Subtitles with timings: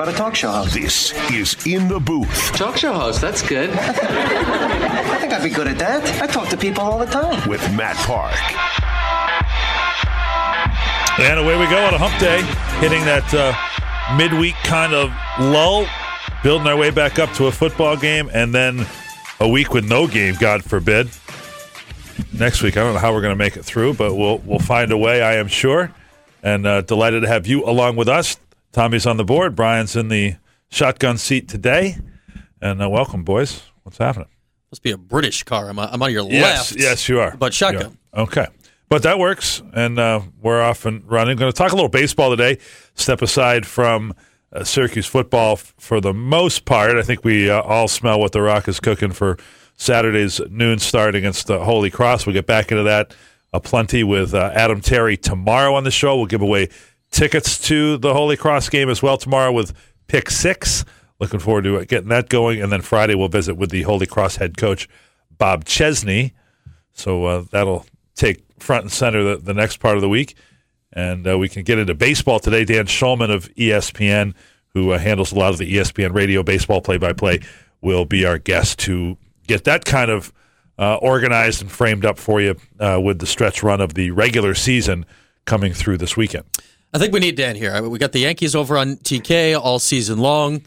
[0.00, 0.72] What about a talk show host?
[0.72, 3.68] This is In the Booth Talk show host, that's good.
[3.68, 6.22] I think I'd be good at that.
[6.22, 7.46] I talk to people all the time.
[7.46, 8.32] with Matt Park.
[11.20, 12.40] And away we go on a hump day,
[12.80, 15.84] hitting that uh, midweek kind of lull,
[16.42, 18.86] building our way back up to a football game, and then
[19.38, 21.10] a week with no game, God forbid.
[22.32, 24.60] Next week, I don't know how we're going to make it through, but we'll we'll
[24.60, 25.92] find a way, I am sure.
[26.42, 28.38] And uh, delighted to have you along with us.
[28.72, 29.54] Tommy's on the board.
[29.56, 30.36] Brian's in the
[30.70, 31.98] shotgun seat today.
[32.60, 33.62] And uh, welcome, boys.
[33.82, 34.28] What's happening?
[34.70, 35.68] Must be a British car.
[35.68, 36.80] I'm, I'm on your Yes, left.
[36.82, 37.36] yes, you are.
[37.36, 37.96] But shotgun.
[38.14, 38.20] Yeah.
[38.22, 38.46] Okay.
[38.88, 41.36] But that works, and uh, we're off and running.
[41.36, 42.58] Going to talk a little baseball today.
[42.94, 44.14] Step aside from
[44.52, 46.96] uh, Syracuse football f- for the most part.
[46.96, 49.38] I think we uh, all smell what the Rock is cooking for
[49.76, 52.26] Saturday's noon start against uh, Holy Cross.
[52.26, 53.14] We'll get back into that
[53.52, 56.16] a plenty with uh, Adam Terry tomorrow on the show.
[56.16, 56.68] We'll give away
[57.10, 59.74] tickets to the Holy Cross game as well tomorrow with
[60.06, 60.84] Pick Six.
[61.18, 62.62] Looking forward to getting that going.
[62.62, 64.88] And then Friday we'll visit with the Holy Cross head coach
[65.36, 66.32] Bob Chesney.
[66.92, 70.36] So uh, that'll take front and center the, the next part of the week.
[70.92, 72.64] And uh, we can get into baseball today.
[72.64, 74.34] Dan Shulman of ESPN,
[74.68, 77.40] who uh, handles a lot of the ESPN radio baseball play by play,
[77.80, 80.32] will be our guest to get that kind of
[80.78, 84.54] uh, organized and framed up for you uh, with the stretch run of the regular
[84.54, 85.06] season
[85.44, 86.44] coming through this weekend.
[86.92, 87.72] I think we need Dan here.
[87.72, 90.62] I mean, We got the Yankees over on TK all season long.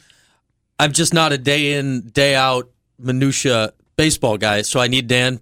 [0.79, 5.39] I'm just not a day in, day out minutia baseball guy, so I need Dan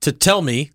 [0.00, 0.70] to tell me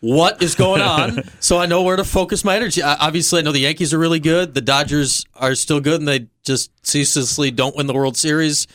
[0.00, 2.82] what is going on so I know where to focus my energy.
[2.82, 4.54] I, obviously, I know the Yankees are really good.
[4.54, 8.66] The Dodgers are still good, and they just ceaselessly don't win the World Series.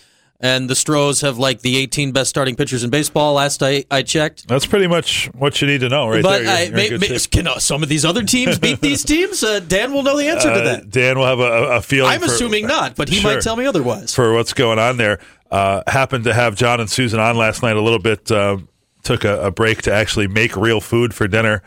[0.42, 3.34] And the Stros have like the 18 best starting pitchers in baseball.
[3.34, 6.44] Last I, I checked, That's pretty much what you need to know, right but there.
[6.44, 9.44] You're- I, you're may, may, can uh, some of these other teams beat these teams?
[9.44, 10.90] Uh, Dan will know the answer to Uh, that.
[10.90, 12.12] Dan will have a, a feeling.
[12.12, 13.34] I'm for- assuming not, but he Sure.
[13.34, 14.16] might tell me otherwise.
[14.16, 15.20] for what's going on there.
[15.52, 18.32] Uh, happened to have John and Susan on last night a little bit.
[18.32, 18.60] Uh,
[19.04, 21.64] took a, a break to actually make real food for dinner,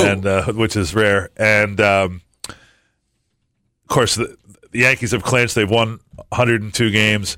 [0.00, 1.28] and uh, which is rare.
[1.36, 4.36] And um, of course, the,
[4.70, 5.54] the Yankees have clinched.
[5.54, 5.98] They've won
[6.30, 7.36] 102 games,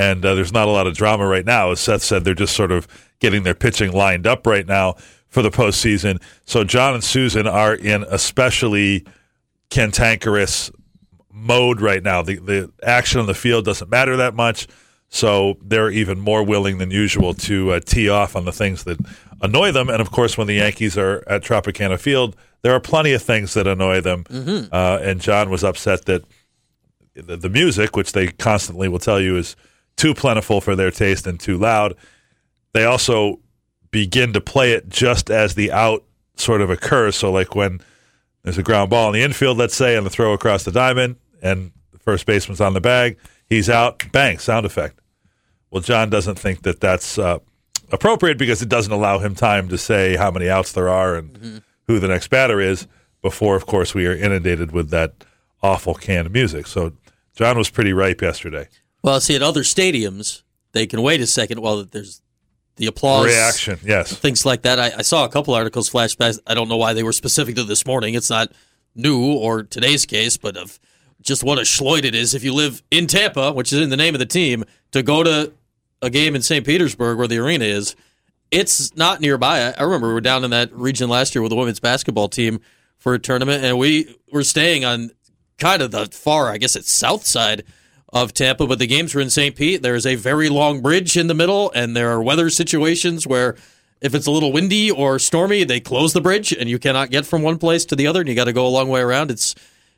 [0.00, 1.72] and uh, there's not a lot of drama right now.
[1.72, 2.88] As Seth said, they're just sort of
[3.18, 4.94] getting their pitching lined up right now
[5.28, 6.22] for the postseason.
[6.46, 9.04] So John and Susan are in especially
[9.68, 10.70] cantankerous
[11.30, 12.22] mode right now.
[12.22, 14.66] The the action on the field doesn't matter that much,
[15.10, 18.98] so they're even more willing than usual to uh, tee off on the things that
[19.42, 19.90] annoy them.
[19.90, 23.52] And of course, when the Yankees are at Tropicana Field, there are plenty of things
[23.54, 24.24] that annoy them.
[24.72, 26.24] Uh, and John was upset that
[27.14, 29.56] the, the music, which they constantly will tell you is
[30.00, 31.94] too plentiful for their taste and too loud,
[32.72, 33.38] they also
[33.90, 36.04] begin to play it just as the out
[36.36, 37.16] sort of occurs.
[37.16, 37.82] So, like when
[38.42, 41.16] there's a ground ball in the infield, let's say, and the throw across the diamond,
[41.42, 44.98] and the first baseman's on the bag, he's out, bang, sound effect.
[45.70, 47.40] Well, John doesn't think that that's uh,
[47.92, 51.62] appropriate because it doesn't allow him time to say how many outs there are and
[51.86, 52.86] who the next batter is
[53.20, 55.26] before, of course, we are inundated with that
[55.62, 56.66] awful canned music.
[56.66, 56.94] So,
[57.34, 58.68] John was pretty ripe yesterday.
[59.02, 62.22] Well, see, at other stadiums, they can wait a second while there's
[62.76, 64.14] the applause Reaction, yes.
[64.14, 64.78] things like that.
[64.78, 66.32] I, I saw a couple articles flash by.
[66.46, 68.14] I don't know why they were specific to this morning.
[68.14, 68.52] It's not
[68.94, 70.78] new or today's case, but of
[71.20, 73.96] just what a schloid it is if you live in Tampa, which is in the
[73.96, 75.52] name of the team, to go to
[76.00, 76.64] a game in St.
[76.64, 77.94] Petersburg where the arena is.
[78.50, 79.60] It's not nearby.
[79.60, 82.28] I, I remember we were down in that region last year with the women's basketball
[82.28, 82.60] team
[82.96, 85.10] for a tournament, and we were staying on
[85.58, 87.64] kind of the far, I guess it's south side
[88.12, 89.54] of Tampa, but the games were in St.
[89.54, 89.82] Pete.
[89.82, 93.56] There is a very long bridge in the middle, and there are weather situations where
[94.00, 97.26] if it's a little windy or stormy, they close the bridge and you cannot get
[97.26, 99.30] from one place to the other, and you got to go a long way around.
[99.30, 99.54] It's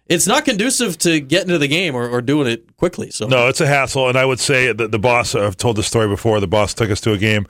[0.06, 3.10] it's not conducive to getting to the game or, or doing it quickly.
[3.10, 5.34] So No, it's a hassle, and I would say that the boss.
[5.34, 6.40] I've told this story before.
[6.40, 7.46] The boss took us to a game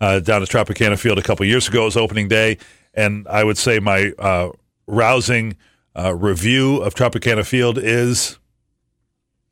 [0.00, 1.82] uh, down at Tropicana Field a couple years ago.
[1.82, 2.58] It was opening day,
[2.94, 4.50] and I would say my uh,
[4.86, 5.56] rousing
[5.96, 8.38] uh, review of Tropicana Field is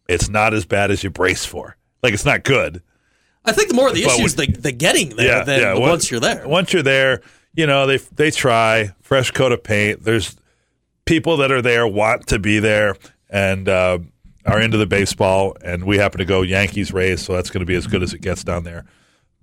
[0.09, 1.77] it's not as bad as you brace for.
[2.03, 2.83] Like it's not good.
[3.45, 5.91] I think the more of the issue is the, the getting there than the Once-
[5.91, 6.47] once you're there.
[6.49, 7.21] Once you're there,
[7.55, 10.03] you know they they try fresh coat of paint.
[10.03, 10.37] There's
[11.05, 12.97] people that are there want to be there,
[13.31, 13.99] and uh,
[14.47, 17.67] are into the baseball, and we happen to go Yankees Rays, so that's going to
[17.67, 18.85] be as good as it gets down there.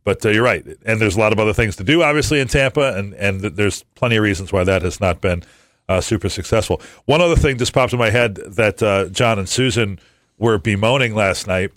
[0.03, 2.47] But uh, you're right, and there's a lot of other things to do, obviously, in
[2.47, 5.43] Tampa, and and there's plenty of reasons why that has not been
[5.87, 6.81] uh, super successful.
[7.05, 9.99] One other thing just popped in my head that uh, John and Susan
[10.41, 11.71] were bemoaning last night.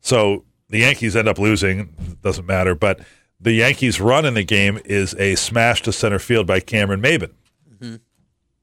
[0.00, 3.00] So the Yankees end up losing, doesn't matter, but
[3.38, 7.30] the Yankees' run in the game is a smash to center field by Cameron Maybin.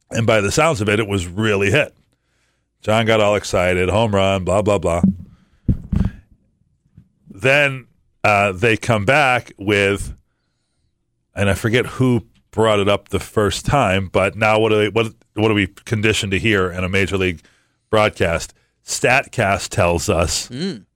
[0.10, 1.96] And by the sounds of it, it was really hit.
[2.82, 5.04] John got all excited, home run, blah, blah, blah.
[7.30, 7.88] Then
[8.24, 10.16] uh, they come back with,
[11.36, 14.90] and I forget who brought it up the first time, but now what are they,
[14.90, 17.42] what what are we conditioned to hear in a major league
[17.90, 18.54] broadcast?
[18.86, 20.50] Statcast tells us,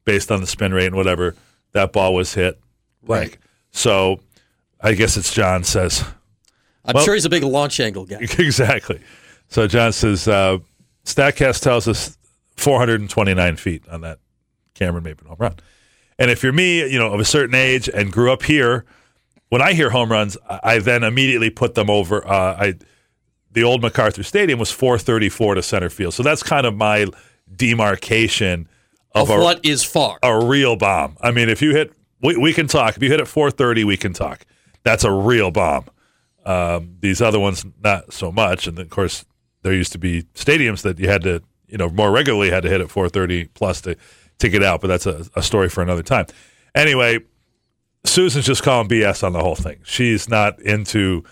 [0.06, 1.36] based on the spin rate and whatever,
[1.74, 2.60] that ball was hit
[3.04, 3.40] blank.
[3.72, 4.20] So
[4.82, 6.04] I guess it's John says
[6.86, 8.18] I'm Well- sure he's a big launch angle guy.
[8.22, 9.00] exactly.
[9.48, 10.58] So John says uh,
[11.06, 12.18] Statcast tells us
[12.58, 14.20] 429 feet on that
[14.74, 15.56] Cameron Maybin home run.
[16.18, 18.86] And if you're me, you know, of a certain age and grew up here,
[19.50, 22.26] when I hear home runs, I I then immediately put them over.
[22.28, 22.74] Uh, I
[23.52, 27.06] the old MacArthur Stadium was 434 to center field, so that's kind of my
[27.54, 28.68] demarcation
[29.14, 30.18] of, Of a, what is far.
[30.24, 31.18] a real bomb.
[31.22, 32.98] I mean, if you hit, we, we can talk.
[32.98, 34.46] If you hit at 430, we can talk.
[34.84, 35.86] That's a real bomb.
[36.46, 38.68] Um, these other ones, not so much.
[38.68, 39.26] And of course,
[39.64, 42.70] there used to be stadiums that you had to, you know, more regularly had to
[42.70, 43.96] hit at 430 plus to,
[44.40, 44.82] to get out.
[44.82, 46.28] But that's a, a story for another time.
[46.76, 47.20] Anyway,
[48.04, 49.80] Susan's just calling BS on the whole thing.
[49.84, 51.24] She's not into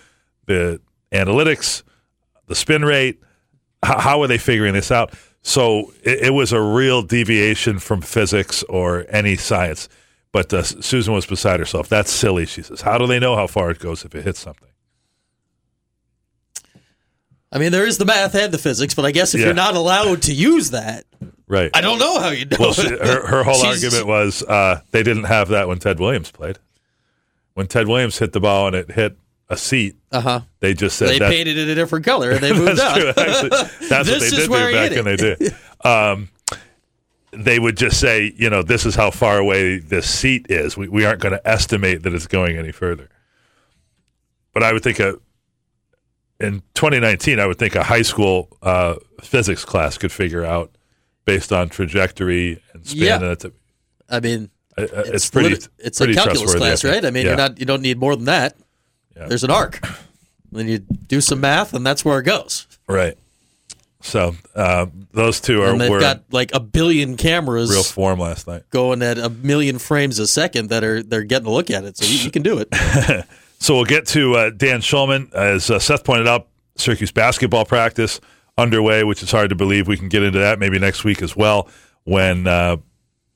[0.45, 0.81] the
[1.11, 1.83] analytics,
[2.47, 3.21] the spin rate.
[3.83, 5.13] How, how are they figuring this out?
[5.43, 9.89] So it, it was a real deviation from physics or any science.
[10.31, 11.87] But uh, Susan was beside herself.
[11.89, 12.81] That's silly, she says.
[12.81, 14.69] How do they know how far it goes if it hits something?
[17.51, 19.47] I mean, there is the math and the physics, but I guess if Yeah.
[19.47, 21.05] you're not allowed to use that,
[21.45, 21.69] Right.
[21.75, 22.57] I don't know how you know.
[22.59, 25.99] Well, she, her, her whole She's- argument was uh, they didn't have that when Ted
[25.99, 26.57] Williams played.
[27.53, 29.15] When Ted Williams hit the ball and it hit
[29.53, 30.41] a seat, Uh-huh.
[30.59, 32.99] they just said They painted it a different color and they moved That's on.
[32.99, 33.09] true.
[33.09, 35.17] Actually, that's what they did do back in the
[35.83, 35.89] day.
[35.89, 36.29] Um,
[37.31, 40.77] they would just say, you know, this is how far away this seat is.
[40.77, 43.09] We, we aren't going to estimate that it's going any further.
[44.53, 45.15] But I would think a,
[46.39, 50.75] in 2019, I would think a high school uh, physics class could figure out
[51.25, 53.03] based on trajectory and spin.
[53.03, 53.15] Yeah.
[53.15, 53.51] And it's, a-
[54.09, 55.49] I mean, uh, it's, pretty.
[55.49, 57.03] lit- it's pretty a calculus class, right?
[57.03, 57.29] I mean, Yeah.
[57.31, 58.55] you're not you don't need more than that.
[59.15, 59.27] Yeah.
[59.27, 59.79] There's an arc.
[60.51, 62.67] Then you do some math, and that's where it goes.
[62.87, 63.17] right.
[64.01, 68.47] So uh, those two are And they've got like a billion cameras real form last
[68.47, 68.69] night.
[68.69, 71.95] going at a million frames a second that are they're getting a look at it.
[71.95, 72.67] So you, you can do it.
[73.59, 75.33] So we'll get to uh, Dan Shulman.
[75.33, 78.19] As uh, Seth pointed out, Syracuse basketball practice
[78.57, 79.87] underway, which is hard to believe.
[79.87, 81.69] We can get into that maybe next week as well
[82.03, 82.75] when uh,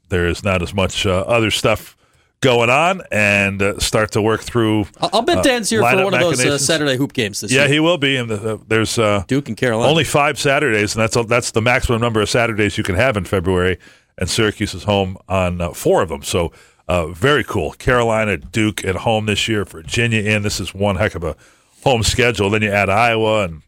[0.10, 1.96] there is not as much uh, other stuff
[2.42, 4.86] going on and uh, start to work through.
[5.01, 6.57] I'll, I'll bet Dan's here for one of those uh.
[6.57, 7.68] Saturday hoop games this Yeah, year.
[7.68, 8.16] Yeah, he will be.
[8.16, 9.89] And the, there's uh, Duke and Carolina.
[9.89, 13.25] only five Saturdays, and that's that's the maximum number of Saturdays you can have in
[13.25, 13.78] February.
[14.19, 16.51] And Syracuse is home on uh, four of them, so
[16.88, 17.74] uh, very cool.
[17.74, 19.63] Carolina, Duke at home this year.
[19.63, 20.42] Virginia in.
[20.42, 21.36] This is one heck of a
[21.83, 22.50] home schedule.
[22.50, 23.62] Then you add Iowa, and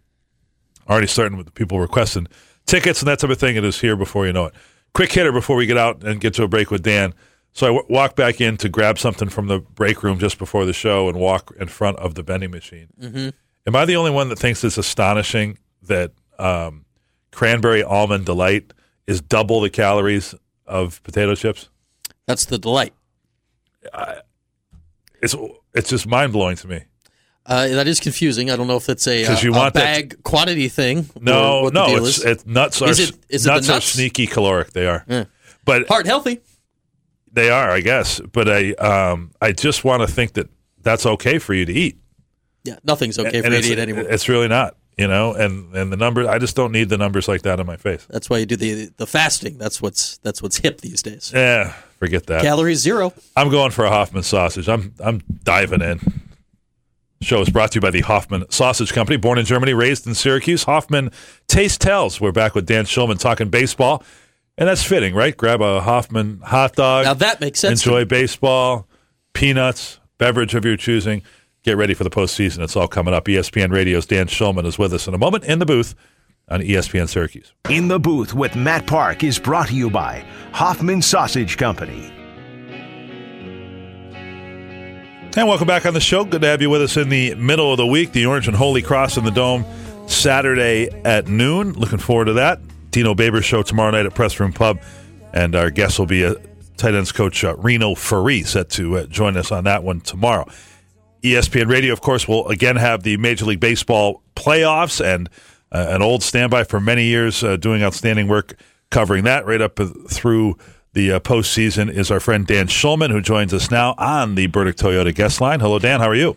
[0.90, 2.28] already starting with the people requesting
[2.66, 3.56] tickets and that type of thing.
[3.58, 4.54] It is here before you know it.
[4.94, 7.14] Quick hitter before we get out and get to a break with Dan.
[7.54, 10.66] So I w- walk back in to grab something from the break room just before
[10.66, 12.88] the show and walk in front of the vending machine.
[13.02, 13.30] Mm-hmm.
[13.68, 16.86] Am I the only one that thinks it's astonishing that um,
[17.32, 18.72] cranberry almond delight
[19.08, 21.70] is double the calories of potato chips?
[22.28, 22.94] That's the delight.
[25.22, 25.36] It's
[25.74, 26.84] it's just mind blowing to me.
[27.46, 28.52] Uh, that is confusing.
[28.52, 31.10] I don't know if it's a, uh, you a want that bag quantity thing.
[31.16, 33.82] or No, the no, it's, it's nuts are Is it- is it the nuts, are
[33.82, 34.72] sneaky caloric.
[34.72, 35.04] They are,
[35.66, 36.42] but heart healthy.
[37.32, 38.20] They are, I guess.
[38.20, 40.50] But I um I just want to think that
[40.82, 41.98] that's okay for you to eat.
[42.64, 44.06] Yeah, nothing's okay And for you to eat anymore.
[44.10, 45.34] It's really not, you know.
[45.34, 48.06] And and the numbers, I just don't need the numbers like that on my face.
[48.10, 49.58] That's why you do the the fasting.
[49.58, 51.32] That's what's that's what's hip these days.
[51.34, 52.42] Yeah, forget that.
[52.42, 53.14] Calories zero.
[53.36, 54.68] I'm going for a Hoffman sausage.
[54.68, 56.00] I'm I'm diving in.
[57.22, 59.18] Show is brought to you by the Hoffman Sausage Company.
[59.18, 60.64] Born in Germany, raised in Syracuse.
[60.64, 61.12] Hoffman
[61.48, 62.22] Taste Tells.
[62.22, 64.04] We're back with Dan Shulman talking baseball.
[64.60, 65.36] And that's fitting, right?
[65.36, 67.06] Grab a Hoffman hot dog.
[67.06, 67.80] Now that makes sense.
[67.82, 68.90] Enjoy baseball,
[69.34, 71.22] peanuts, beverage of your choosing.
[71.64, 72.60] Get ready for the postseason.
[72.60, 73.24] It's all coming up.
[73.26, 75.96] ESPN Radio's Dan Shulman is with us in a moment in the booth
[76.50, 77.54] on ESPN Syracuse.
[77.70, 82.12] In the Booth with Matt Park is brought to you by Hoffman Sausage Company.
[85.38, 86.26] And welcome back on the show.
[86.26, 88.12] Good to have you with us in the middle of the week.
[88.12, 89.64] The Orange and Holy Cross in the Dome
[90.08, 91.72] Saturday at noon.
[91.74, 92.60] Looking forward to that.
[92.90, 94.80] Dino Babers show tomorrow night at Press Room Pub,
[95.34, 96.36] and our guest will be a
[96.78, 100.46] tight ends coach uh, Reno Ferri set to uh, join us on that one tomorrow.
[101.22, 105.30] ESPN Radio, of course, will again have the Major League Baseball playoffs and
[105.72, 108.56] uh, an old standby for many years, uh, doing outstanding work
[108.90, 109.80] covering that right up
[110.10, 110.58] through
[110.94, 114.76] the uh, postseason is our friend Dan Shulman who joins us now on the Burdick
[114.76, 115.60] Toyota guest line.
[115.60, 116.00] Hello, Dan.
[116.00, 116.36] How are you?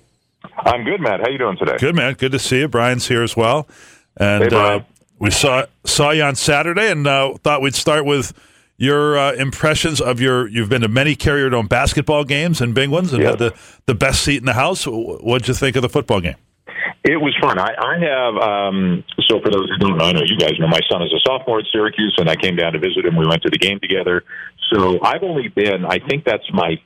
[0.59, 1.21] I'm good, Matt.
[1.21, 1.76] How are you doing today?
[1.78, 2.14] Good, man.
[2.14, 2.68] Good to see you.
[2.68, 3.66] Brian's here as well,
[4.16, 4.80] and Hey, uh.
[5.23, 8.33] We saw saw you on Saturday, and uh, thought we'd start with
[8.76, 10.49] your uh, impressions of your.
[10.49, 13.31] You've been to many Carrier Dome basketball games and big ones, and Yeah.
[13.31, 13.55] had the
[13.87, 14.85] the best seat in the house.
[14.85, 16.35] What'd you think of the football game?
[17.05, 17.59] It was fun.
[17.59, 20.69] I, I have, um, so for those who don't know, I know you guys know
[20.69, 23.17] my son is a sophomore at Syracuse, and I came down to visit him.
[23.17, 24.23] We went to the game together.
[24.73, 26.76] So I've only been, I think that's my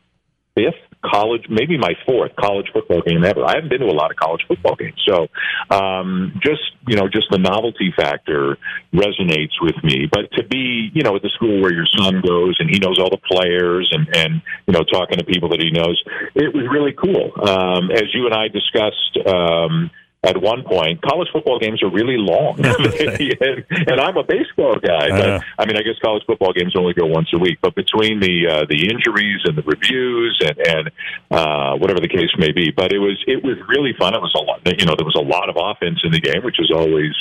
[0.55, 3.45] fifth college, maybe my fourth college football game ever.
[3.45, 5.01] I haven't been to a lot of college football games.
[5.07, 5.29] So
[5.71, 8.59] um, just, you know, just the novelty factor
[8.93, 10.09] resonates with me.
[10.11, 12.99] But to be, you know, at the school where your son goes and he knows
[12.99, 16.03] all the players and, and you know, talking to people that he knows,
[16.35, 17.33] it was really cool.
[17.49, 19.91] Um, as you and I discussed, um,
[20.25, 25.09] at one point, college football games are really long, and, I'm a baseball guy.
[25.11, 27.59] But I mean, I guess college football games only go once a week.
[27.61, 30.91] But between the uh, the injuries and the reviews and and
[31.31, 34.15] uh, whatever the case may be, but it was it was really fun.
[34.15, 34.61] It was a lot.
[34.67, 37.15] You know, there was a lot of offense in the game, which is always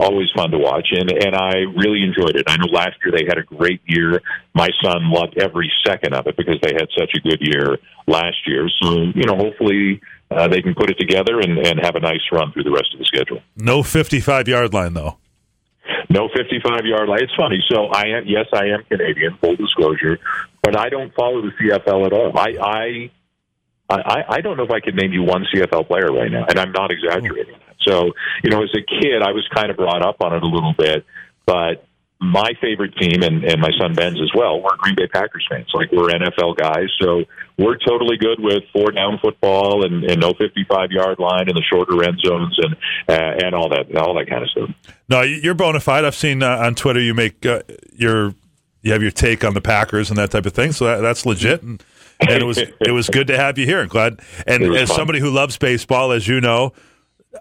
[0.00, 2.44] always fun to watch, and and I really enjoyed it.
[2.48, 4.20] I know last year they had a great year.
[4.54, 8.46] My son loved every second of it because they had such a good year last
[8.46, 8.68] year.
[8.82, 10.00] So you know, hopefully.
[10.30, 12.92] Uh, they can put it together and, and have a nice run through the rest
[12.92, 13.40] of the schedule.
[13.56, 15.16] No fifty five yard line though.
[16.10, 17.22] No 55 yard line.
[17.22, 17.62] It's funny.
[17.68, 20.18] So I am, yes, I am Canadian, full disclosure,
[20.62, 22.38] but I don't follow the CFL at all.
[22.38, 23.10] I, I,
[23.90, 26.58] I, I don't know if I could name you one CFL player right now, and
[26.58, 27.56] I'm not exaggerating.
[27.82, 30.46] So, you know, as a kid, I was kind of brought up on it a
[30.46, 31.04] little bit,
[31.46, 31.86] but
[32.20, 35.68] my favorite team and, and my son Ben's as well, we're Green Bay Packers fans.
[35.72, 37.24] Like we're NFL guys, so
[37.58, 41.62] we're totally good with four down football and, and no 55 yard line and the
[41.68, 42.74] shorter end zones and
[43.08, 44.70] uh, and all that all that kind of stuff.
[45.08, 46.04] No, you're bona fide.
[46.04, 47.62] I've seen uh, on Twitter you make uh,
[47.92, 48.34] your
[48.82, 50.72] you have your take on the Packers and that type of thing.
[50.72, 51.82] So that, that's legit, and,
[52.20, 53.80] and it was it was good to have you here.
[53.80, 54.20] And glad.
[54.46, 54.96] And as fun.
[54.96, 56.72] somebody who loves baseball, as you know,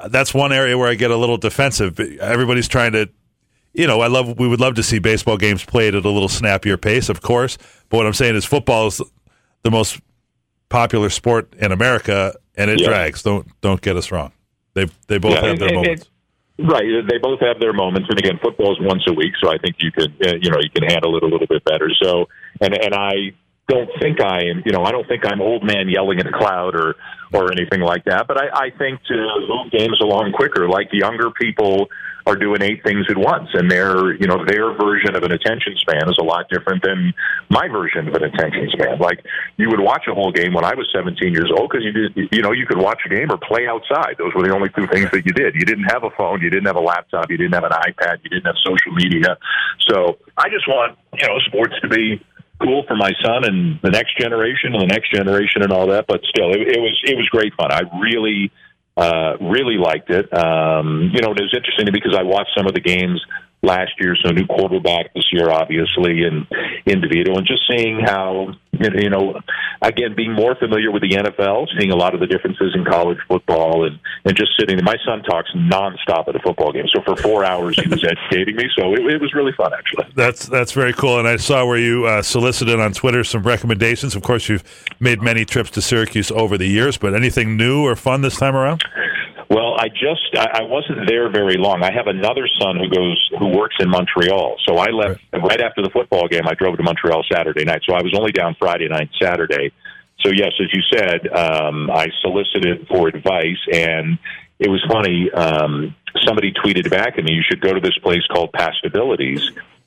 [0.10, 2.00] that's one area where I get a little defensive.
[2.00, 3.10] Everybody's trying to,
[3.74, 6.30] you know, I love we would love to see baseball games played at a little
[6.30, 7.58] snappier pace, of course.
[7.90, 9.00] But what I'm saying is football is
[9.68, 10.00] the most
[10.70, 12.88] popular sport in America, and it Yeah.
[12.90, 13.22] drags.
[13.24, 14.32] Don't don't get us wrong.
[14.76, 16.10] They they both Yeah, have and- their and- moments.
[16.60, 19.60] Right, they both have their moments, and again, football is once a week, so I
[19.60, 21.90] think you can uh, you know, you can handle it a little bit better.
[22.02, 22.28] So,
[22.62, 23.34] and and I
[23.68, 26.32] don't think I am, you know, I don't think I'm old man yelling at a
[26.32, 26.96] cloud or
[27.34, 28.26] or anything like that.
[28.28, 29.16] But I, I think to
[29.48, 31.90] move games along quicker, like younger people
[32.28, 35.74] are doing eight things at once, and their, you know, their version of an attention
[35.80, 37.14] span is a lot different than
[37.50, 39.00] my version of an attention span.
[39.00, 39.24] Like
[39.56, 42.30] you would watch a whole game when I was 17 years old because you did,
[42.36, 44.20] you know, you could watch a game or play outside.
[44.20, 45.56] Those were the only two things that you did.
[45.56, 48.20] You didn't have a phone, you didn't have a laptop, you didn't have an iPad,
[48.24, 49.40] you didn't have social media.
[49.88, 52.20] So I just want, you know, sports to be
[52.60, 56.06] cool for my son and the next generation and the next generation and all that.
[56.08, 57.72] But still, it, it was it was great fun.
[57.72, 58.52] I really
[58.98, 60.26] uh, really liked it.
[60.34, 63.24] Um, you know, it was interesting because I watched some of the games
[63.64, 66.48] last year, so new quarterback this year, obviously, and
[66.86, 69.40] in DeVito, and just seeing how you know,
[69.82, 73.18] again, being more familiar with the NFL, seeing a lot of the differences in college
[73.28, 74.80] football, and and just sitting.
[74.84, 78.56] My son talks nonstop at a football game, so for four hours he was educating
[78.56, 78.70] me.
[78.78, 80.06] So it, it was really fun, actually.
[80.16, 84.16] That's that's very cool, and I saw where you uh, solicited on Twitter some recommendations.
[84.16, 84.64] Of course, you've
[85.00, 88.56] made many trips to Syracuse over the years, but anything new or fun this time
[88.56, 88.84] around?
[89.58, 91.82] Well, I just I I wasn't there very long.
[91.82, 94.58] I have another son who goes who works in Montreal.
[94.68, 96.44] So I left right after the football game.
[96.46, 97.82] I drove to Montreal Saturday night.
[97.90, 99.72] So I was only down Friday night, Saturday.
[100.20, 104.20] So yes, as you said, um, I solicited for advice, and
[104.60, 105.32] it was funny.
[105.32, 109.42] Um, somebody tweeted back at me, "You should go to this place called Pastabilities."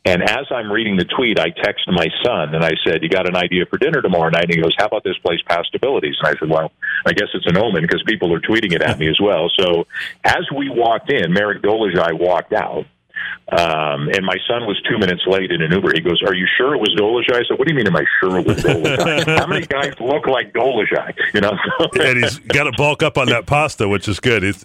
[0.04, 3.28] And as I'm reading the tweet, I text my son and I said, "You got
[3.28, 6.28] an idea for dinner tomorrow night?" And he goes, "How about this place, Pastabilities?" And
[6.28, 6.72] I said, "Well,
[7.06, 9.86] I guess it's an omen because people are tweeting it at me as well." So
[10.24, 12.86] as we walked in, Marek Dolezaj walked out.
[13.52, 15.92] Um, and my son was two minutes late in an Uber.
[15.92, 17.86] He goes, "Are you sure it was Dolezaj?" I said, "What do you mean?
[17.88, 19.38] Am I sure it was Dolezaj?
[19.38, 21.14] How many guys look like Dolezaj?
[21.34, 21.58] You know?"
[22.00, 24.44] and he's got to bulk up on that pasta, which is good.
[24.44, 24.64] He's,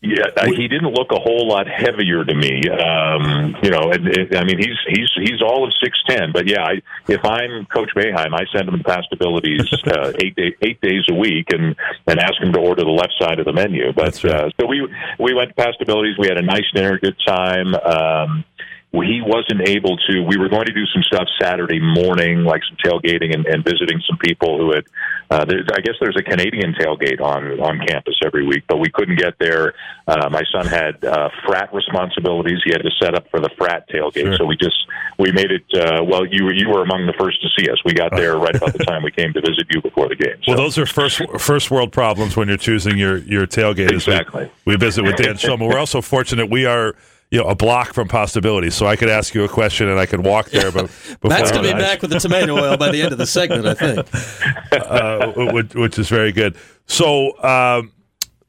[0.00, 2.62] Yeah, he didn't look a whole lot heavier to me.
[2.68, 6.32] Um, you know, and, and, I mean, he's he's he's all of six ten.
[6.32, 10.80] But yeah, I, if I'm Coach Boeheim, I send him Pastabilities uh, eight day, eight
[10.80, 11.76] days a week, and
[12.06, 13.92] and ask him to order the left side of the menu.
[13.92, 14.34] But right.
[14.34, 14.86] uh, so we
[15.18, 16.18] we went Pastabilities.
[16.18, 17.74] We had a nice dinner, good time.
[17.74, 18.44] Um,
[19.02, 20.22] he wasn't able to.
[20.22, 24.00] We were going to do some stuff Saturday morning, like some tailgating and, and visiting
[24.08, 24.84] some people who had.
[25.28, 28.88] Uh, there, I guess there's a Canadian tailgate on on campus every week, but we
[28.90, 29.74] couldn't get there.
[30.06, 33.88] Uh, my son had uh, frat responsibilities; he had to set up for the frat
[33.90, 34.36] tailgate, Sure.
[34.36, 34.76] so we just
[35.18, 35.64] we made it.
[35.74, 37.78] Uh, well, you were you were among the first to see us.
[37.84, 40.36] We got there right about the time we came to visit you before the game.
[40.44, 40.52] So.
[40.52, 43.92] Well, those are first first world problems when you're choosing your your tailgate.
[43.92, 44.50] is we- Exactly.
[44.64, 45.68] We, visit with Dan Shulman.
[45.68, 46.94] We're also fortunate we are
[47.30, 50.06] you know a block from possibility, so I could ask you a question and I
[50.06, 50.70] could walk there.
[50.70, 50.90] But
[51.24, 53.26] Matt's going to be I- back with the tomato oil by the end of the
[53.26, 54.08] segment, I think.
[54.72, 56.56] uh, which, which is very good.
[56.86, 57.92] So um,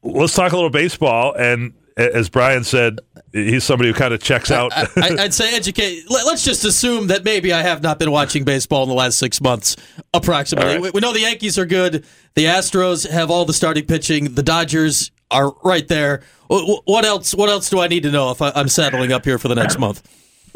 [0.04, 1.34] let's talk a little baseball.
[1.34, 3.00] And as Brian said,
[3.34, 4.72] he's somebody who kind of checks out.
[4.76, 6.10] I, I'd say educate.
[6.12, 9.18] let- Let's just assume that maybe I have not been watching baseball in the last
[9.18, 9.76] six months,
[10.14, 10.74] approximately.
[10.74, 10.82] Right.
[10.82, 12.06] We, we know the Yankees are good.
[12.36, 14.36] The Astros have all the starting pitching.
[14.36, 16.22] The Dodgers are right there.
[16.50, 17.34] Wh- wh- What else?
[17.34, 19.56] What else do I need to know if I, I'm settling up here for the
[19.56, 20.02] next month?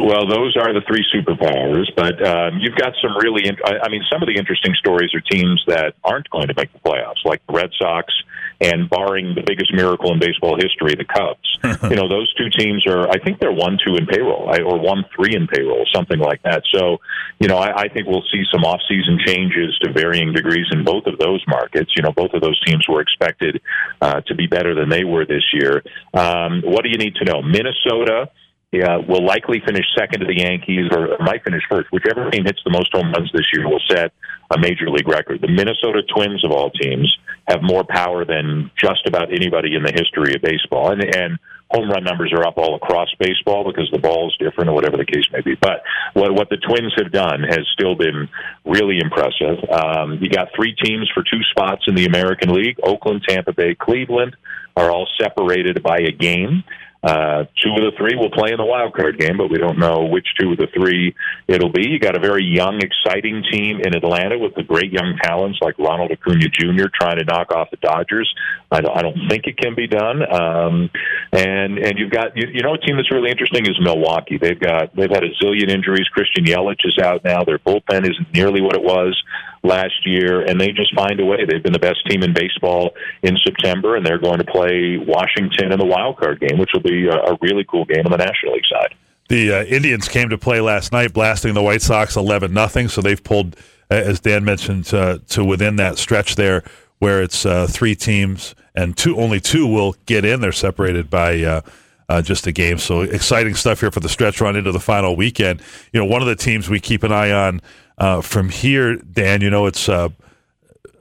[0.01, 3.48] Well, those are the three superpowers, but um, you've got some really.
[3.48, 6.53] In- I I mean, some of the interesting stories are teams that aren't going to
[6.55, 8.12] make the playoffs, like the Red Sox,
[8.60, 11.46] and barring the biggest miracle in baseball history, the Cubs.
[11.89, 13.10] you know, those two teams are.
[13.10, 16.41] I think they're one two in payroll, I- or one three in payroll, something like
[16.43, 16.63] that.
[16.74, 16.98] So,
[17.39, 21.05] you know, I, I think we'll see some off-season changes to varying degrees in both
[21.05, 21.91] of those markets.
[21.96, 23.62] You know, both of those teams were expected
[24.01, 25.84] uh, to be better than they were this year.
[26.13, 27.41] Um, what do you need to know?
[27.41, 28.29] Minnesota
[28.72, 31.92] yeah, will likely finish second to the Yankees or might finish first.
[31.92, 34.13] Whichever team hits the most home runs this year will set
[34.50, 35.42] a major league record.
[35.42, 37.18] The Minnesota Twins of all teams
[37.50, 40.92] have more power than just about anybody in the history of baseball.
[40.92, 41.38] And, and
[41.70, 45.06] home run numbers are up all across baseball because the ball's different or whatever the
[45.06, 45.56] case may be.
[45.56, 48.30] But what, what the Twins have done has still been
[48.66, 49.58] really impressive.
[49.70, 52.78] Um, you got three teams for two spots in the American League.
[52.84, 54.36] Oakland, Tampa Bay, Cleveland
[54.78, 56.63] are all separated by a game.
[57.03, 59.79] Uh, two of the three will play in the wild card game, but we don't
[59.79, 61.15] know which two of the three
[61.48, 61.89] it'll be.
[61.89, 65.79] You got a very young, exciting team in Atlanta with the great young talents like
[65.79, 66.93] Ronald Acuna Jr.
[66.93, 68.31] trying to knock off the Dodgers.
[68.72, 70.22] I don't, I don't think it can be done.
[70.31, 70.92] Um,
[71.33, 74.37] and and you've got you, you know a team that's really interesting is Milwaukee.
[74.37, 76.07] They've got they've had a zillion injuries.
[76.14, 77.44] Christian Yelich is out now.
[77.44, 79.18] Their bullpen isn't nearly what it was
[79.64, 81.46] last year, and they just find a way.
[81.48, 85.72] They've been the best team in baseball in September, and they're going to play Washington
[85.72, 88.18] in the wild card game, which will be a, a really cool game on the
[88.18, 88.96] National League side.
[89.30, 92.90] The uh, Indians came to play last night, blasting the White Sox eleven nothing.
[92.90, 93.56] So they've pulled,
[93.90, 96.64] as Dan mentioned, uh, to within that stretch there,
[97.00, 100.42] where it's uh, three teams and two only two will get in.
[100.42, 101.62] They're separated by uh,
[102.10, 102.78] uh, just a game.
[102.78, 105.62] So exciting stuff here for the stretch run into the final weekend.
[105.94, 107.62] You know, one of the teams we keep an eye on
[108.01, 109.42] uh, from here, Dan.
[109.42, 110.09] You know, it's uh,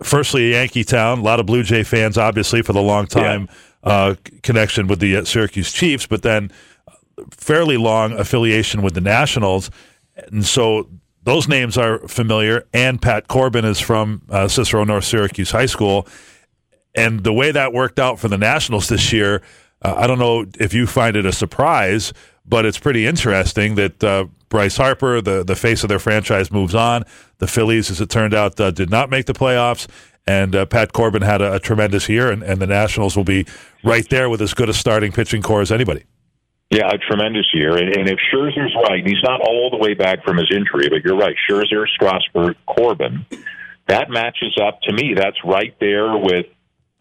[0.03, 1.21] firstly a Yankee town.
[1.21, 3.49] A lot of Blue Jay fans, obviously, for the long time
[3.83, 6.53] uh, connection with the uh, Syracuse Chiefs, but then
[7.31, 9.71] fairly long affiliation with the Nationals,
[10.31, 10.89] and so
[11.23, 12.67] those names are familiar.
[12.75, 16.07] And Pat Corbin is from uh, Cicero North Syracuse High School,
[16.95, 19.41] and the way that worked out for the Nationals this year,
[19.81, 22.13] uh, I don't know if you find it a surprise,
[22.45, 26.75] but it's pretty interesting that uh, Bryce Harper, the the face of their franchise, moves
[26.75, 27.05] on.
[27.39, 29.89] The Phillies, as it turned out, uh, did not make the playoffs.
[30.27, 33.47] And uh, Pat Corbin had a, a tremendous year, and, and the Nationals will be
[33.83, 36.05] right there with as good a starting pitching core as anybody.
[36.71, 37.77] Yeah, a tremendous year.
[37.77, 40.89] And, and if Scherzer's right, and he's not all the way back from his injury,
[40.89, 41.35] but you're right.
[41.49, 43.27] Scherzer, Strasburg, Corbin,
[43.89, 45.15] that matches up to me.
[45.17, 46.47] That's right there with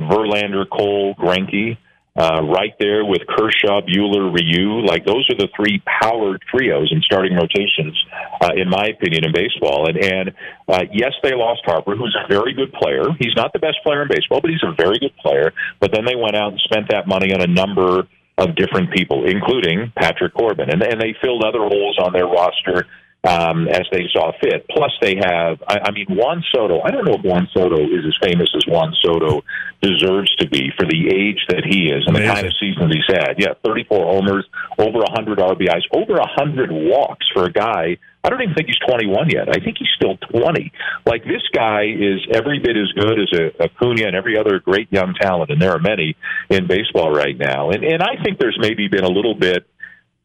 [0.02, 1.78] Verlander, Cole, Greinke,
[2.20, 4.86] uh, right there with Kershaw, Buehler, Ryu.
[4.86, 7.96] Like those are the three powered trios in starting rotations,
[8.42, 9.88] uh, in my opinion, in baseball.
[9.88, 10.36] And and
[10.68, 13.06] uh, yes, they lost Harper, who's a very good player.
[13.20, 15.54] He's not the best player in baseball, but he's a very good player.
[15.80, 19.26] But then they went out and spent that money on a number of different people,
[19.26, 22.86] including Patrick Corbin, and and they filled other holes on their roster
[23.28, 24.66] um, as they saw fit.
[24.70, 26.82] Plus, they have, I, I mean, Juan Soto.
[26.82, 29.44] I don't know if Juan Soto is as famous as Juan Soto
[29.82, 33.08] deserves to be for the age that he is and the kind of seasons he's
[33.08, 33.36] had.
[33.38, 37.98] Yeah, 34 homers, over 100 RBIs, over 100 walks for a guy.
[38.24, 39.48] I don't even think he's 21 yet.
[39.50, 40.72] I think he's still 20.
[41.06, 44.92] Like this guy is every bit as good as a Acuna and every other great
[44.92, 46.18] young talent, and there are many
[46.50, 47.70] in baseball right now.
[47.70, 49.66] And and I think there's maybe been a little bit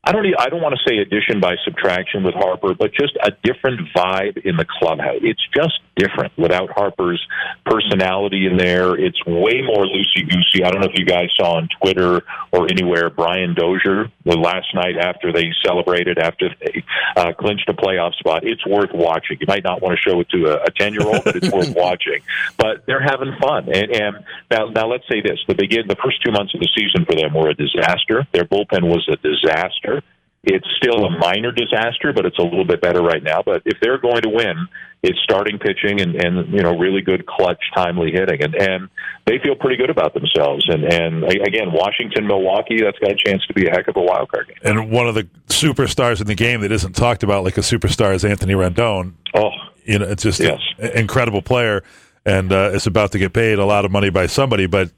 [0.07, 0.27] I don't.
[0.39, 4.45] I don't want to say addition by subtraction with Harper, but just a different vibe
[4.45, 5.21] in the clubhouse.
[5.23, 7.25] It's just different without Harper's
[7.65, 8.95] personality in there.
[8.95, 10.65] It's way more loosey goosey.
[10.65, 14.75] I don't know if you guys saw on Twitter or anywhere Brian Dozier the last
[14.75, 16.85] night after they celebrated after they
[17.17, 18.45] uh, clinched a playoff spot.
[18.45, 19.39] It's worth watching.
[19.41, 21.75] You might not want to show it to a ten year old, but it's worth
[21.77, 22.21] watching.
[22.57, 23.69] But they're having fun.
[23.73, 24.17] And, and
[24.51, 27.15] now, now let's say this: the begin the first two months of the season for
[27.15, 28.27] them were a disaster.
[28.33, 30.03] Their bullpen was a disaster.
[30.47, 33.43] It's still a minor disaster, but it's a little bit better right now.
[33.45, 34.69] But if they're going to win,
[35.03, 38.89] it's starting pitching and, and you know really good clutch, timely hitting, and and
[39.27, 40.65] they feel pretty good about themselves.
[40.69, 44.03] And and again, Washington, Milwaukee, that's got a chance to be a heck of a
[44.03, 44.57] wild card game.
[44.63, 48.15] And one of the superstars in the game that isn't talked about like a superstar
[48.15, 49.13] is Anthony Rendon.
[49.35, 49.51] Oh,
[49.85, 50.61] you know, it's just Yes.
[50.79, 51.83] an incredible player,
[52.25, 54.91] and uh, is about to get paid a lot of money by somebody, but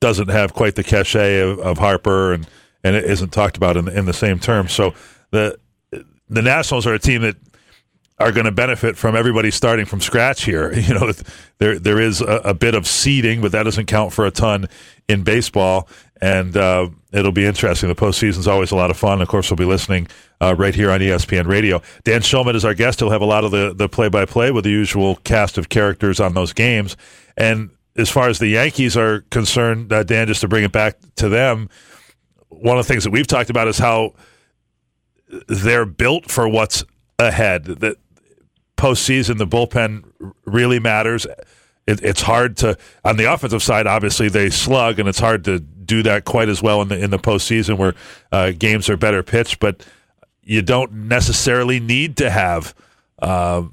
[0.00, 2.46] doesn't have quite the cachet of, of Harper, and
[2.84, 4.72] and it isn't talked about in, in the same terms.
[4.72, 4.94] So
[5.30, 5.58] the
[6.28, 7.36] the Nationals are a team that
[8.18, 10.72] are going to benefit from everybody starting from scratch here.
[10.84, 11.12] You know,
[11.58, 14.68] there there is a, a bit of seeding, but that doesn't count for a ton
[15.08, 15.88] in baseball,
[16.20, 17.88] and uh, it'll be interesting.
[17.88, 19.22] The postseason is always a lot of fun.
[19.22, 20.08] Of course, we'll be listening
[20.40, 21.80] uh, right here on ESPN Radio.
[22.04, 23.00] Dan Shulman is our guest.
[23.00, 25.68] He'll have a lot of the the play by play with the usual cast of
[25.68, 26.96] characters on those games.
[27.36, 30.96] And as far as the Yankees are concerned, uh, Dan, just to bring it back
[31.16, 31.68] to them,
[32.60, 34.14] one of the things that we've talked about is how
[35.48, 36.84] they're built for what's
[37.18, 37.64] ahead.
[37.64, 37.96] That
[38.76, 40.04] postseason, the bullpen
[40.44, 41.26] really matters.
[41.86, 43.86] It, it's hard to on the offensive side.
[43.86, 47.10] Obviously, they slug, and it's hard to do that quite as well in the in
[47.10, 47.94] the postseason where
[48.32, 49.60] uh, games are better pitched.
[49.60, 49.86] But
[50.42, 52.74] you don't necessarily need to have
[53.20, 53.64] uh,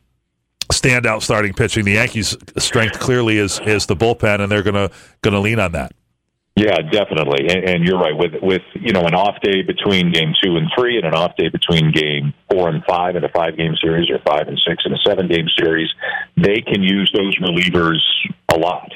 [0.71, 1.85] standout starting pitching.
[1.85, 4.91] The Yankees' strength clearly is is the bullpen, and they're gonna
[5.21, 5.93] gonna lean on that.
[6.61, 8.15] Yeah, definitely, and, and you're right.
[8.15, 11.35] With with you know an off day between game two and three, and an off
[11.35, 14.83] day between game four and five in a five game series, or five and six
[14.85, 15.89] in a seven game series,
[16.37, 17.97] they can use those relievers
[18.53, 18.91] a lot.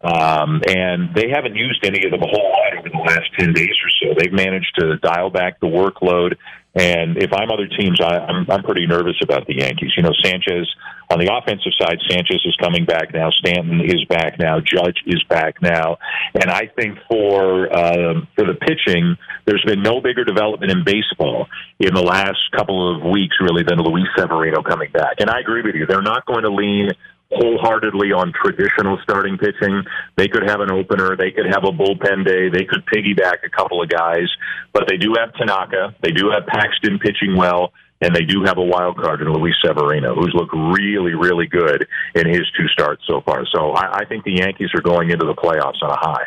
[0.00, 3.52] Um, and they haven't used any of them a whole lot over the last 10
[3.52, 4.14] days or so.
[4.16, 6.36] They've managed to dial back the workload.
[6.78, 9.90] And if I'm other teams, I, I'm, I'm pretty nervous about the Yankees.
[9.96, 10.72] You know, Sanchez,
[11.10, 13.30] on the offensive side, Sanchez is coming back now.
[13.30, 14.60] Stanton is back now.
[14.60, 15.98] Judge is back now.
[16.34, 21.48] And I think for, um, for the pitching, there's been no bigger development in baseball
[21.80, 25.16] in the last couple of weeks, really, than Luis Severino coming back.
[25.18, 25.84] And I agree with you.
[25.84, 26.90] They're not going to lean
[27.30, 29.84] wholeheartedly on traditional starting pitching.
[30.16, 33.50] They could have an opener, they could have a bullpen day, they could piggyback a
[33.50, 34.28] couple of guys,
[34.72, 38.58] but they do have Tanaka, they do have Paxton pitching well, and they do have
[38.58, 43.02] a wild card in Luis Severino, who's looked really, really good in his two starts
[43.06, 43.44] so far.
[43.52, 46.26] So I, I think the Yankees are going into the playoffs on a high.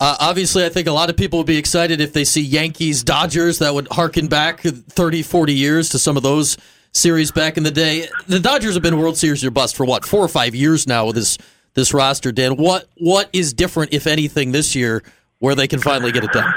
[0.00, 3.02] Uh, obviously, I think a lot of people would be excited if they see Yankees
[3.02, 3.58] Dodgers.
[3.58, 6.56] That would harken back 30, 40 years to some of those
[6.92, 8.08] series back in the day.
[8.26, 11.06] The Dodgers have been World Series or bust for what four or five years now
[11.06, 11.38] with this
[11.74, 12.32] this roster.
[12.32, 15.02] Dan, what what is different, if anything, this year
[15.38, 16.52] where they can finally get it done?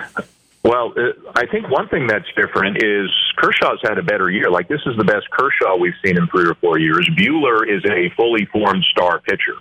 [0.63, 4.49] Well, uh, I think one thing that's different is Kershaw's had a better year.
[4.51, 7.09] Like this is the best Kershaw we've seen in three or four years.
[7.17, 9.55] Buehler is a fully formed star pitcher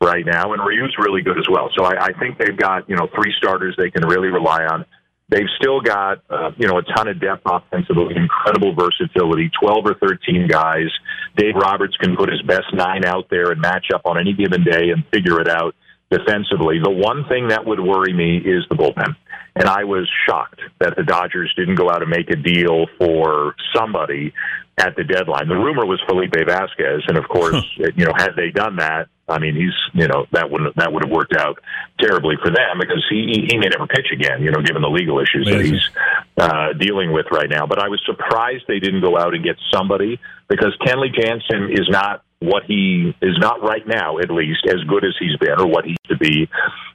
[0.00, 1.70] right now, and Ryu's really good as well.
[1.76, 4.84] So I, I think they've got you know three starters they can really rely on.
[5.28, 9.94] They've still got uh, you know a ton of depth offensively, incredible versatility, twelve or
[9.94, 10.88] thirteen guys.
[11.36, 14.62] Dave Roberts can put his best nine out there and match up on any given
[14.64, 15.74] day and figure it out
[16.10, 16.78] defensively.
[16.82, 19.16] The one thing that would worry me is the bullpen.
[19.56, 23.54] And I was shocked that the Dodgers didn't go out and make a deal for
[23.74, 24.32] somebody
[24.78, 25.48] at the deadline.
[25.48, 29.38] The rumor was Felipe Vasquez, and of course, you know, had they done that, I
[29.38, 31.58] mean, he's you know that would that would have worked out
[31.98, 34.42] terribly for them because he he may never pitch again.
[34.42, 35.88] You know, given the legal issues that he's
[36.36, 37.66] uh, dealing with right now.
[37.66, 41.88] But I was surprised they didn't go out and get somebody because Kenley Jansen is
[41.88, 45.66] not what he is not right now, at least as good as he's been or
[45.66, 46.48] what he used to be.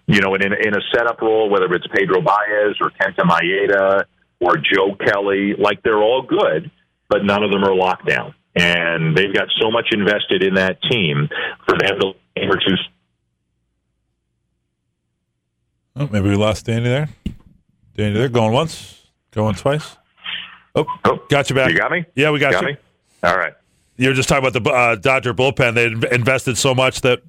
[0.06, 4.04] You know, and in in a setup role, whether it's Pedro Baez or Kenta Maeda
[4.39, 6.70] or Joe Kelly, like they're all good,
[7.10, 8.36] but none of them are locked down.
[8.56, 11.30] And they've got so much invested in that team
[11.68, 12.76] for them to game or two.
[15.96, 17.10] Oh, maybe we lost Danny there.
[17.96, 19.98] Danny there, going once, going twice.
[20.76, 21.72] Oh, Oh, got you back.
[21.72, 22.06] You got me?
[22.16, 22.68] Yeah, we got, Got you.
[22.70, 22.78] me?
[23.24, 23.54] All right.
[23.98, 25.74] You were just talking about the uh, Dodger bullpen.
[25.76, 27.22] They invested so much that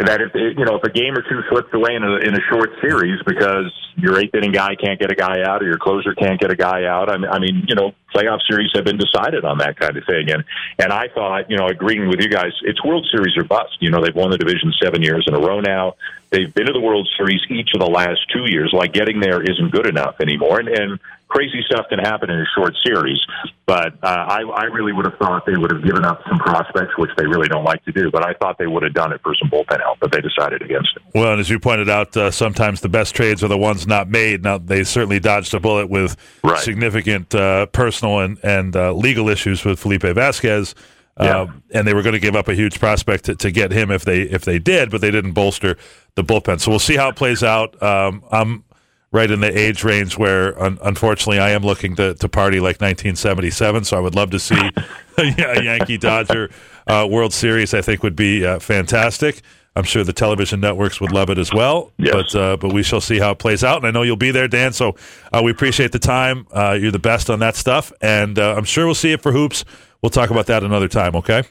[0.00, 2.40] that if you know if a game or two slips away in a in a
[2.52, 6.12] short series because your eighth inning guy can't get a guy out or your closer
[6.14, 7.08] can't get a guy out.
[7.08, 10.04] I mean, I mean, you know, playoff series have been decided on that kind of
[10.04, 10.30] thing.
[10.30, 10.44] And
[10.78, 13.76] and I thought, you know, agreeing with you guys, it's World Series or bust.
[13.80, 15.94] You know, they've won the division seven years in a row now.
[16.30, 18.70] They've been to the World Series each of the last two years.
[18.72, 20.58] Like getting there isn't good enough anymore.
[20.58, 20.98] And, and
[21.28, 23.18] crazy stuff can happen in a short series.
[23.64, 26.96] But uh, I, I really would have thought they would have given up some prospects,
[26.98, 28.10] which they really don't like to do.
[28.10, 30.62] But I thought they would have done it for some bullpen help, but they decided
[30.62, 31.02] against it.
[31.14, 34.08] Well, and as you pointed out, uh, sometimes the best trades are the ones not
[34.08, 34.42] made.
[34.42, 36.58] Now they certainly dodged a bullet with Right.
[36.62, 40.74] significant uh, personal and and uh, legal issues with Felipe Vasquez,
[41.20, 41.40] Yeah.
[41.40, 43.90] Um, and they were going to give up a huge prospect to, to get him
[43.90, 45.76] if they if they did, but they didn't bolster
[46.14, 46.60] the bullpen.
[46.60, 47.80] So we'll see how it plays out.
[47.82, 48.64] Um, I'm
[49.12, 52.80] right in the age range where, un- unfortunately, I am looking to, to party like
[52.82, 53.84] 1977.
[53.84, 54.58] So I would love to see
[55.18, 56.50] a Yankee Dodger
[56.86, 57.72] uh, World Series.
[57.72, 59.40] I think would be uh, fantastic.
[59.76, 61.92] I'm sure the television networks would love it as well.
[61.98, 62.14] Yes.
[62.14, 63.76] But uh, but we shall see how it plays out.
[63.76, 64.72] And I know you'll be there, Dan.
[64.72, 64.96] So
[65.32, 66.46] uh, we appreciate the time.
[66.50, 69.32] Uh, you're the best on that stuff, and uh, I'm sure we'll see it for
[69.32, 69.64] hoops.
[70.02, 71.14] We'll talk about that another time.
[71.16, 71.44] Okay.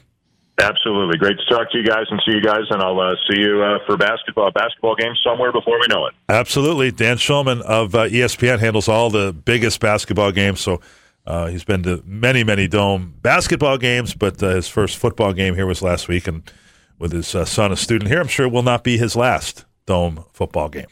[0.58, 1.18] Absolutely.
[1.18, 3.62] Great to talk to you guys and see you guys, and I'll uh, see you
[3.62, 6.14] uh, for basketball basketball games somewhere before we know it.
[6.28, 6.90] Absolutely.
[6.90, 10.60] Dan Shulman of uh, ESPN handles all the biggest basketball games.
[10.60, 10.80] So
[11.26, 15.54] uh, he's been to many, many Dome basketball games, but uh, his first football game
[15.54, 16.26] here was last week.
[16.26, 16.50] And
[16.98, 19.64] with his uh, son, a student here, I'm sure it will not be his last
[19.86, 20.86] Dome football game.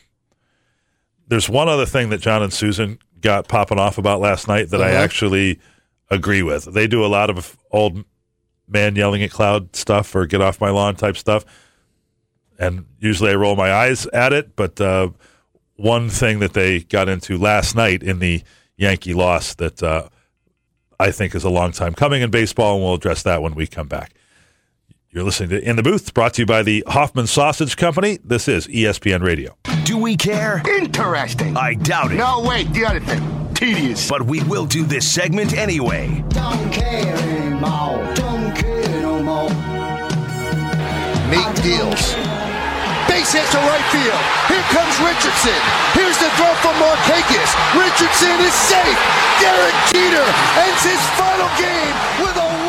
[1.27, 4.83] There's one other thing that John and Susan got popping off about last night that
[4.83, 5.03] I Uh-huh.
[5.03, 5.59] actually
[6.11, 6.73] agree with.
[6.73, 8.05] They do a lot of old
[8.69, 11.45] man yelling at cloud stuff or get off my lawn type stuff
[12.59, 14.55] and usually I roll my eyes at it.
[14.57, 15.11] But uh,
[15.77, 18.43] one thing that they got into last night in the
[18.77, 20.09] Yankee loss that uh,
[21.01, 23.67] I think is a long time coming in baseball, and we'll address that when we
[23.67, 24.13] come back.
[25.15, 28.19] You're listening to In the Booth, brought to you by the Hoffman Sausage Company.
[28.25, 29.57] This is ESPN Radio.
[29.85, 30.61] Do we care?
[30.67, 31.57] Interesting.
[31.57, 32.17] I doubt it.
[32.17, 33.23] No, wait, the other thing.
[33.55, 34.11] Tedious.
[34.11, 36.25] But we will do this segment anyway.
[36.31, 38.03] Don't care anymore.
[38.19, 39.55] Don't care no more.
[41.31, 42.19] Make deals.
[43.07, 44.25] Base hit to right field.
[44.51, 45.63] Here comes Richardson.
[45.95, 47.55] Here's the throw from Markakis.
[47.79, 48.99] Richardson is safe.
[49.39, 50.27] Derek Jeter
[50.59, 52.64] ends his final game with a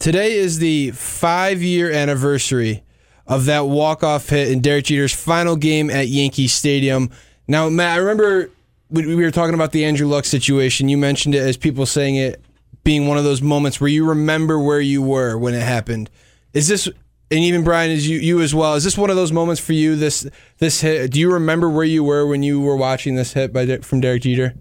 [0.00, 2.82] Today is the five year anniversary
[3.26, 7.10] of that walk off hit in Derek Jeter's final game at Yankee Stadium.
[7.46, 8.50] Now, Matt, I remember
[8.88, 10.88] we we were talking about the Andrew Luck situation.
[10.88, 12.42] You mentioned it as people saying it
[12.82, 16.08] being one of those moments where you remember where you were when it happened.
[16.54, 18.76] Is this, and even Brian, is you you as well?
[18.76, 19.96] Is this one of those moments for you?
[19.96, 21.10] This this hit.
[21.10, 24.22] Do you remember where you were when you were watching this hit by from Derek
[24.22, 24.54] Jeter?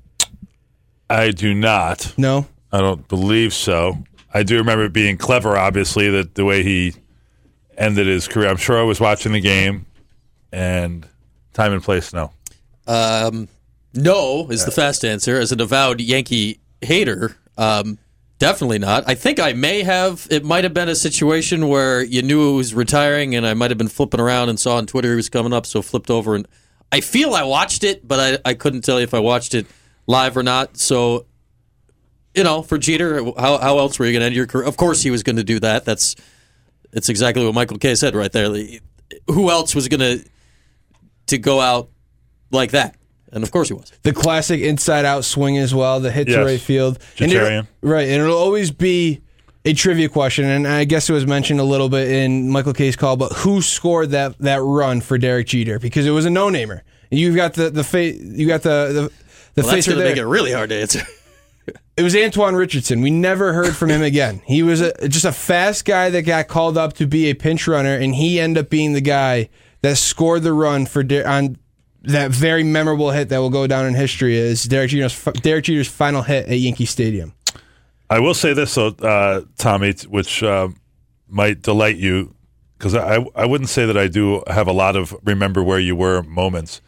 [1.09, 2.13] I do not.
[2.17, 2.45] No.
[2.73, 4.03] I don't believe so.
[4.33, 6.93] I do remember it being clever, obviously, that the way he
[7.77, 8.49] ended his career.
[8.49, 9.85] I'm sure I was watching the game,
[10.51, 11.07] and
[11.53, 12.31] time and place, no.
[12.87, 13.47] Um,
[13.93, 15.37] no is the fast answer.
[15.39, 17.97] As an avowed Yankee hater, um,
[18.37, 19.03] definitely not.
[19.07, 20.27] I think I may have.
[20.29, 23.71] It might have been a situation where you knew he was retiring, and I might
[23.71, 26.35] have been flipping around and saw on Twitter he was coming up, so flipped over
[26.35, 26.47] and
[26.91, 29.67] I feel I watched it, but I, I couldn't tell you if I watched it
[30.07, 30.77] live or not.
[30.77, 31.25] So,
[32.39, 34.65] you know, for Jeter, how how else were you going to end your career?
[34.65, 35.83] Of course, he was going to do that.
[35.85, 36.15] That's
[36.93, 38.49] it's exactly what Michael Kay said right there.
[39.27, 40.25] Who else was going to
[41.27, 41.89] to go out
[42.51, 42.95] like that?
[43.31, 43.91] And of course he was.
[44.01, 46.97] the classic inside out swing as well, the hit to right field.
[47.19, 47.47] And it'll-
[47.83, 49.21] right, and it'll always be
[49.65, 52.95] a trivia question, and I guess it was mentioned a little bit in Michael Kay's
[52.95, 55.77] call, but who scored that that run for Derek Jeter?
[55.77, 56.81] Because it was a no namer.
[57.11, 59.11] You've got the the face, you got the the, the Well,
[59.55, 61.01] that's face right going to make it really hard to answer.
[61.97, 63.01] It was Antoine Richardson.
[63.01, 64.41] We never heard from him again.
[64.45, 67.67] He was a, just a fast guy that got called up to be a pinch
[67.67, 69.49] runner, and he ended up being the guy
[69.81, 71.57] that scored the run for Der- on
[72.03, 75.87] that very memorable hit that will go down in history as Derek Jeter's Derek Jeter's
[75.89, 77.33] final hit at Yankee Stadium.
[78.09, 80.69] I will say this, though, uh, Tommy, which uh,
[81.27, 82.33] might delight you,
[82.77, 85.95] because I, I wouldn't say that I do have a lot of remember where you
[85.95, 86.81] were moments,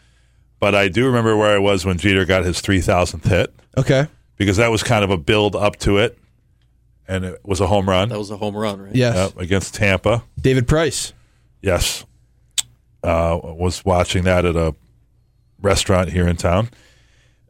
[0.60, 4.08] but I do remember where I was when Jeter got his 3,000th hit, Okay.
[4.42, 6.18] Because that was kind of a build up to it,
[7.08, 8.96] and it was a home run That was a home run, right?
[8.96, 9.16] Yes.
[9.16, 10.24] Yep, against Tampa.
[10.40, 11.14] David Price.
[11.62, 12.06] Yes.
[13.04, 14.74] Uh, was watching that at a
[15.62, 16.70] restaurant here in town.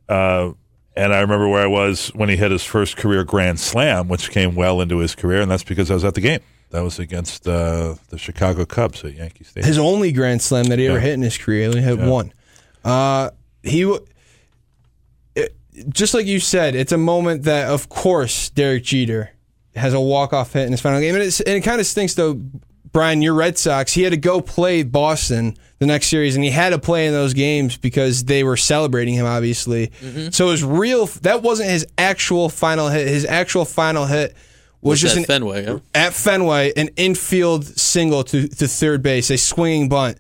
[0.10, 0.51] Uh,
[0.97, 4.30] and I remember where I was when he hit his first career grand slam, which
[4.32, 6.41] came well into his career, and that's because I was at the game.
[6.71, 9.65] That was against uh, the Chicago Cubs at Yankee Stadium.
[9.67, 11.62] His only grand slam that he ever hit in his career.
[11.62, 12.34] He only hit one.
[12.84, 13.30] Uh,
[13.63, 14.11] he, w- it,
[15.89, 19.32] just like you said, it's a moment that, of course, Derek Jeter
[19.76, 21.88] has a walk off hit in his final game, and, it's, and it kind of
[21.88, 22.41] stinks though.
[22.94, 26.52] Brian, your Red Sox, he had to go play Boston the next series, and he
[26.52, 29.88] had to play in those games because they were celebrating him, obviously.
[30.02, 30.32] Mm-hmm.
[30.32, 33.08] So his real that wasn't his actual final hit.
[33.08, 34.36] His actual final hit
[34.82, 35.78] was, Was just at an Fenway, yeah?
[35.96, 40.17] at Fenway, an infield single to, to third base, a swinging bunt,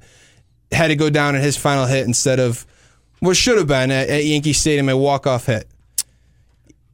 [0.71, 2.65] had to go down in his final hit instead of
[3.21, 5.67] what should have been at, at Yankee Stadium a walk off hit.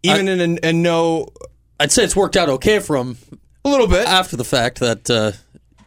[0.04, 1.28] Even in a, a no,
[1.80, 3.18] I'd say it's worked out okay for him
[3.66, 4.08] a little bit.
[4.08, 5.32] after the fact that uh,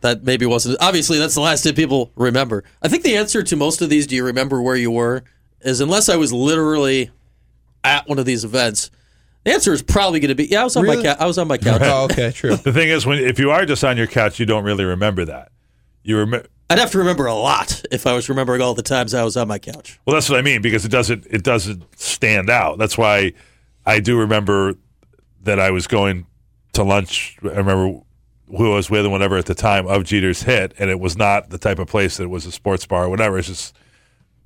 [0.01, 0.77] that maybe wasn't.
[0.81, 2.65] Obviously, that's the last hit people remember.
[2.83, 5.23] I think the answer to most of these, do you remember where you were,
[5.61, 7.11] is unless I was literally
[7.85, 8.91] at one of these events,
[9.45, 10.61] The answer is probably going to be yeah.
[10.63, 10.97] I was on Really?
[10.99, 11.17] my couch.
[11.21, 11.81] I was on my couch.
[11.85, 12.57] Oh, okay, true.
[12.57, 15.25] The thing is, when if you are just on your couch, you don't really remember
[15.27, 15.53] that.
[16.03, 16.49] You remember.
[16.71, 19.37] I'd have to remember a lot if I was remembering all the times I was
[19.37, 19.99] on my couch.
[20.07, 22.79] Well, that's what I mean because it doesn't it doesn't stand out.
[22.79, 23.33] That's why
[23.85, 24.77] I do remember
[25.43, 26.27] that I was going
[26.75, 27.37] to lunch.
[27.43, 28.01] I remember
[28.57, 31.17] who I was with and whatever at the time of Jeter's hit, and it was
[31.17, 33.37] not the type of place that was a sports bar or whatever.
[33.39, 33.77] It's just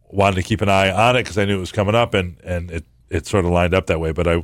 [0.08, 2.38] wanted to keep an eye on it because I knew it was coming up, and
[2.42, 4.12] and it it sort of lined up that way.
[4.12, 4.42] But I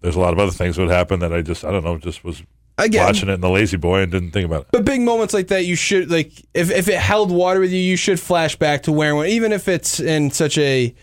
[0.00, 1.98] there's a lot of other things that would happen that I just I don't know
[1.98, 2.42] just was
[2.78, 3.06] Again.
[3.06, 4.68] watching it in the lazy boy and didn't think about it.
[4.70, 7.80] But big moments like that, you should like if if it held water with you,
[7.80, 10.94] you should flash back to wearing one, even if it's in such a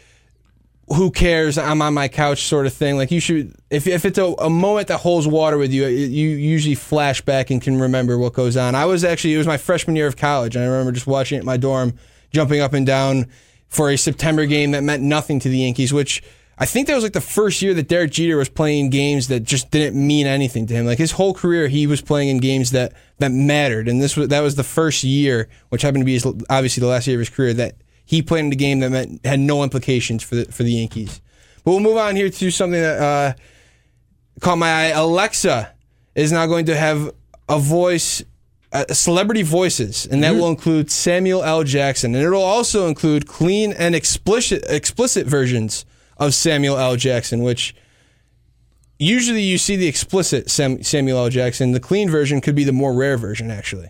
[0.88, 2.96] who cares, I'm on my couch sort of thing.
[2.96, 6.30] Like you should, if if it's a, a moment that holds water with you, you
[6.30, 8.76] usually flash back and can remember what goes on.
[8.76, 11.38] I was actually it was my freshman year of college, and I remember just watching
[11.38, 11.98] it in my dorm,
[12.32, 13.28] jumping up and down
[13.68, 16.24] for a September game that meant nothing to the Yankees, which.
[16.58, 19.42] I think that was like the first year that Derek Jeter was playing games that
[19.42, 20.86] just didn't mean anything to him.
[20.86, 24.30] Like his whole career, he was playing in games that that mattered, and this was
[24.30, 27.20] that was the first year, which happened to be his, obviously the last year of
[27.20, 30.46] his career, that he played in a game that meant had no implications for the
[30.46, 31.22] for the Yankees.
[31.64, 33.34] But we'll move on here to something that uh,
[34.40, 34.88] caught my eye.
[34.90, 35.74] Alexa
[36.14, 37.12] is now going to have
[37.50, 38.24] a voice,
[38.72, 41.64] uh, celebrity voices, and that will include Samuel L.
[41.64, 45.86] Jackson, and it'll also include clean and explicit explicit versions
[46.18, 46.96] of Samuel L.
[46.96, 47.76] Jackson, which
[49.00, 51.30] usually you see the explicit Sam, Samuel L.
[51.30, 51.72] Jackson.
[51.72, 53.90] The clean version could be the more rare version, actually.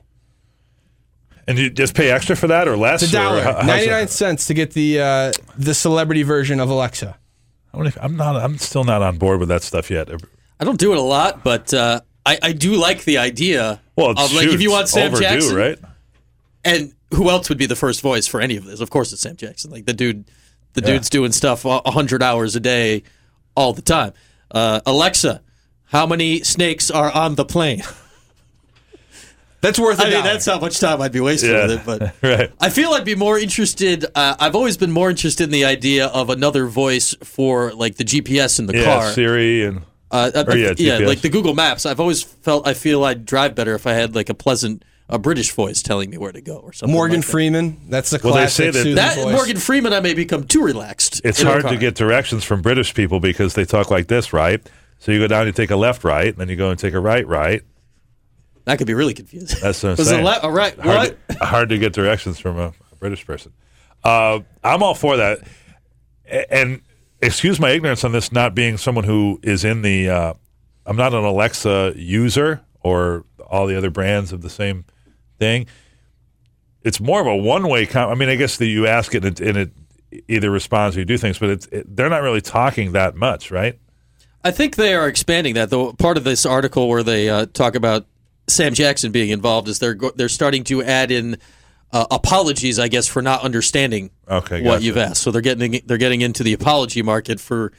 [1.47, 3.03] And you just pay extra for that or less?
[3.03, 3.91] It's a dollar, how- how's ninety that?
[3.91, 7.15] nine cents to get the uh, the celebrity version of Alexa.
[7.73, 8.35] I wonder if- I'm not.
[8.38, 10.09] I'm still not on board with that stuff yet.
[10.59, 14.11] I don't do it a lot, but uh, I, I do like the idea Well,
[14.11, 15.77] it's of like if you want Sam overdue, Jackson, right?
[16.63, 18.79] and who else would be the first voice for any of this?
[18.79, 19.69] Of course, it's Sam Jackson.
[19.69, 20.25] Like the dude,
[20.75, 23.03] the dude's doing stuff a hundred hours a day,
[23.55, 24.13] all the time.
[24.51, 25.41] Uh, Alexa,
[25.85, 27.81] how many snakes are on the plane?
[29.61, 29.99] That's worth.
[29.99, 31.65] I mean, that's how much time I'd be wasting Yeah.
[31.65, 31.85] with it.
[31.85, 32.51] But Right.
[32.59, 34.05] I feel I'd be more interested.
[34.13, 38.03] Uh, I've always been more interested in the idea of another voice for like the
[38.03, 39.11] GPS in the Yeah, car.
[39.11, 41.07] Siri and Uh, uh, yeah, GPS.
[41.07, 41.88] like the Google Maps.
[41.88, 45.20] I've always felt I feel I'd drive better if I had like a pleasant, a
[45.20, 46.94] British voice telling me where to go or something.
[46.94, 47.32] Morgan like that.
[47.32, 47.78] Freeman.
[47.89, 49.34] That's the Well, they classic say that- That voice.
[49.36, 51.22] Morgan Freeman, I may become too relaxed.
[51.24, 54.68] it's hard to get directions from British people because they talk like this, right?
[55.00, 56.94] So you go down, you take a left, right, and then you go and take
[56.94, 57.62] a right, right.
[58.63, 59.60] That could be really confusing.
[59.62, 60.22] That's what I'm saying.
[60.22, 60.74] it le- all right?
[60.80, 61.30] hard What?
[61.38, 63.52] To, hard to get directions from a, a British person.
[64.04, 65.39] Uh, I'm all for that.
[66.50, 66.82] And
[67.22, 70.10] excuse my ignorance on this, not being someone who is in the.
[70.10, 70.34] Uh,
[70.88, 74.86] I'm not an Alexa user or all the other brands of the same
[75.39, 75.67] thing.
[76.84, 77.86] It's more of a one way.
[77.86, 79.71] Com- I mean, I guess that you ask it and it, and it
[80.28, 83.52] either responds or you do things, but it's it, they're not really talking that much,
[83.52, 83.80] right?
[84.43, 85.69] I think they are expanding that.
[85.71, 88.06] Though part of this article where they uh, talk about
[88.48, 91.38] Sam Jackson being involved is they're go- they're starting to add in
[91.91, 94.84] uh, apologies, I guess, for not understanding Okay, what gotcha.
[94.86, 95.24] you've asked.
[95.24, 97.71] So they're getting they're getting into the apology market for.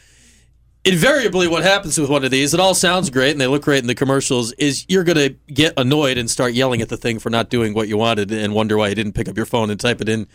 [0.86, 3.80] Invariably, what happens with one of these, it all sounds great and they look great
[3.80, 7.18] in the commercials, is you're going to get annoyed and start yelling at the thing
[7.18, 9.68] for not doing what you wanted and wonder why you didn't pick up your phone
[9.68, 10.28] and type it in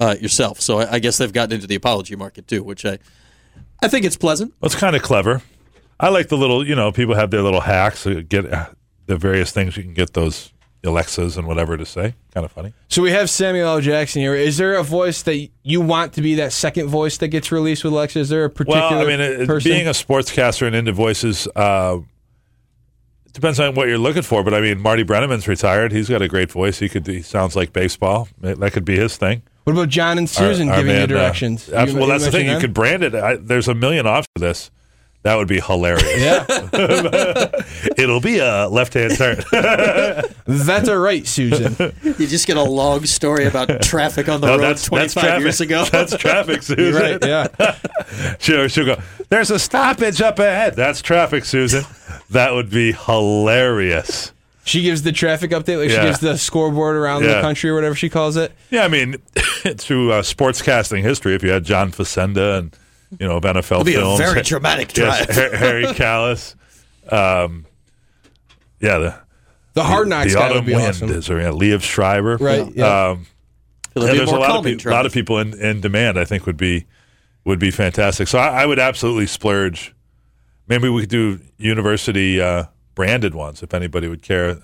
[0.00, 0.60] uh, yourself.
[0.60, 2.98] So I, I guess they've gotten into the apology market too, which I,
[3.80, 4.52] I think it's pleasant.
[4.60, 5.40] Well, it's kind of clever.
[6.00, 8.02] I like the little, you know, people have their little hacks.
[8.02, 8.44] To get
[9.06, 10.51] the various things you can get those
[10.84, 12.14] Alexas and whatever to say.
[12.34, 12.72] Kind of funny.
[12.88, 13.80] So we have Samuel L.
[13.80, 14.34] Jackson here.
[14.34, 17.84] Is there a voice that you want to be that second voice that gets released
[17.84, 18.18] with Alexa?
[18.18, 19.70] Is there a particular Well, I mean, it, person?
[19.70, 21.98] being a sportscaster and into voices uh,
[23.26, 24.42] it depends on what you're looking for.
[24.44, 25.92] But I mean, Marty Brennaman's retired.
[25.92, 26.78] He's got a great voice.
[26.80, 27.06] He could.
[27.06, 28.28] He sounds like baseball.
[28.40, 29.42] That could be his thing.
[29.64, 31.72] what about John and Suzyn Our- our giving man, uh, directions?
[31.72, 32.46] abs- You- well, you that's the thing.
[32.46, 32.60] mentioned You them?
[32.60, 33.14] could brand it.
[33.14, 34.70] I, there's a million options for this.
[35.22, 36.20] That would be hilarious.
[36.20, 36.44] Yeah,
[37.96, 39.36] It'll be a left hand turn.
[40.46, 42.18] that's all right, Suzyn.
[42.18, 45.40] You just get a long story about traffic on the No, road that's, 25 that's
[45.42, 45.84] years ago.
[45.92, 46.92] That's traffic, Suzyn.
[46.94, 47.24] right?
[47.24, 48.36] Yeah.
[48.40, 48.96] She'll, she'll go,
[49.28, 50.74] there's a stoppage up ahead.
[50.74, 51.86] That's traffic, Suzyn.
[52.30, 54.32] That would be hilarious.
[54.64, 56.00] She gives the traffic update, like Yeah.
[56.00, 58.52] she gives the scoreboard around the country or whatever she calls it.
[58.70, 62.76] Yeah, I mean, through uh, sportscasting history, if you had John Facenda and,
[63.18, 65.28] you know, of NFL It'll be a very dramatic drive.
[65.30, 66.54] Har- Harry Kalas.
[67.10, 67.66] Um,
[68.80, 69.14] yeah, the,
[69.74, 71.10] The Hard Knocks the guy autumn would be wind awesome.
[71.10, 72.36] is, or yeah, Liev Schreiber.
[72.36, 73.10] Right, yeah.
[73.10, 73.26] Um,
[73.94, 76.18] be there's a lot of, calming peop- lot of people in, in demand.
[76.18, 76.86] I think would be
[77.44, 78.28] would be fantastic.
[78.28, 79.94] So I, I would absolutely splurge.
[80.68, 84.58] Maybe we could do university uh, branded ones if anybody would care.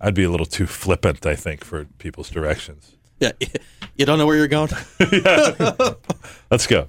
[0.00, 2.96] I'd be a little too flippant, I think, for people's directions.
[3.20, 3.32] Yeah,
[3.96, 4.70] you don't know where you're going.
[6.50, 6.88] Let's go.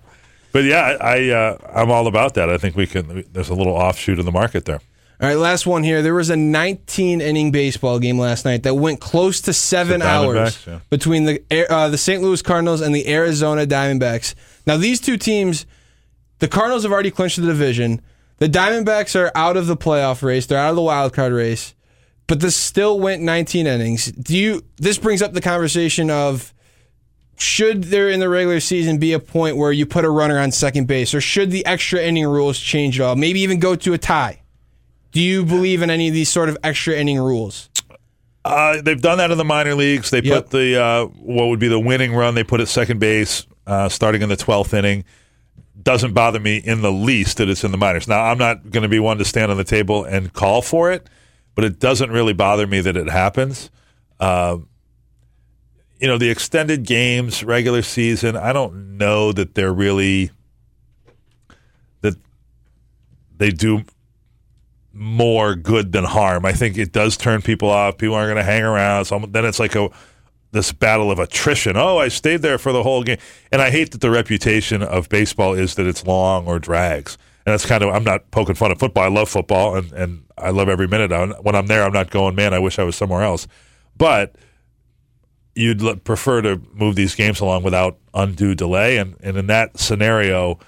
[0.51, 2.49] But yeah, I uh, I'm all about that.
[2.49, 3.23] I think we can.
[3.31, 4.81] There's a little offshoot in the market there.
[5.21, 6.01] All right, last one here.
[6.01, 10.65] There was a 19 inning baseball game last night that went close to seven hours
[10.65, 10.79] yeah.
[10.89, 12.21] between the uh, the St.
[12.21, 14.33] Louis Cardinals and the Arizona Diamondbacks.
[14.65, 15.65] Now, these two teams,
[16.39, 18.01] the Cardinals have already clinched the division.
[18.37, 20.45] The Diamondbacks are out of the playoff race.
[20.45, 21.75] They're out of the wild card race.
[22.27, 24.11] But this still went 19 innings.
[24.13, 24.63] Do you?
[24.77, 26.53] This brings up the conversation of
[27.39, 30.51] should there in the regular season be a point where you put a runner on
[30.51, 33.15] second base, or should the extra inning rules change at all?
[33.15, 34.41] Maybe even go to a tie.
[35.11, 37.69] Do you believe in any of these sort of extra inning rules?
[38.45, 40.09] Uh, they've done that in the minor leagues.
[40.11, 40.43] They Yep.
[40.43, 42.35] put the uh, what would be the winning run.
[42.35, 45.03] They put at second base, uh, starting in the twelfth inning.
[45.81, 48.07] Doesn't bother me in the least that it's in the minors.
[48.07, 50.91] Now I'm not going to be one to stand on the table and call for
[50.91, 51.07] it,
[51.55, 53.69] but it doesn't really bother me that it happens.
[54.19, 54.57] Uh,
[55.99, 58.35] you know, the extended games, regular season.
[58.35, 60.31] I don't know that they're really
[62.01, 62.15] that
[63.37, 63.83] they do
[64.93, 66.45] more good than harm.
[66.45, 67.97] I think it does turn people off.
[67.97, 69.05] People aren't going to hang around.
[69.05, 69.89] So then it's like a
[70.51, 71.77] this battle of attrition.
[71.77, 73.19] Oh, I stayed there for the whole game,
[73.51, 77.17] and I hate that the reputation of baseball is that it's long or drags.
[77.45, 79.03] And that's kind of I'm not poking fun at football.
[79.03, 81.11] I love football, and and I love every minute.
[81.43, 82.53] When I'm there, I'm not going, man.
[82.53, 83.47] I wish I was somewhere else.
[83.97, 84.35] But
[85.59, 89.77] you'd l- prefer to move these games along without undue delay, and and in that
[89.79, 90.59] scenario,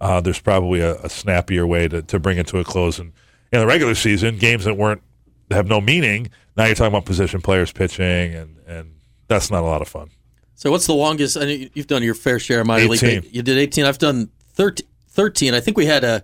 [0.00, 2.98] uh, there's probably a, a snappier way to, to bring it to a close.
[2.98, 3.12] And
[3.52, 5.02] in the regular season, games that weren't
[5.50, 6.30] have no meaning.
[6.56, 8.94] Now you're talking about position players pitching, and and
[9.28, 10.10] that's not a lot of fun.
[10.54, 11.36] So what's the longest?
[11.36, 13.02] I you- you've done your fair share of minor league.
[13.02, 13.20] 18.
[13.20, 13.84] but You did 18.
[13.86, 15.54] I've done 13, 13.
[15.54, 16.22] I think we had a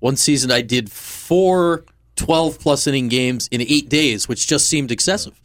[0.00, 0.50] one season.
[0.50, 1.84] I did four
[2.16, 5.40] 12 plus inning games in eight days, which just seemed excessive.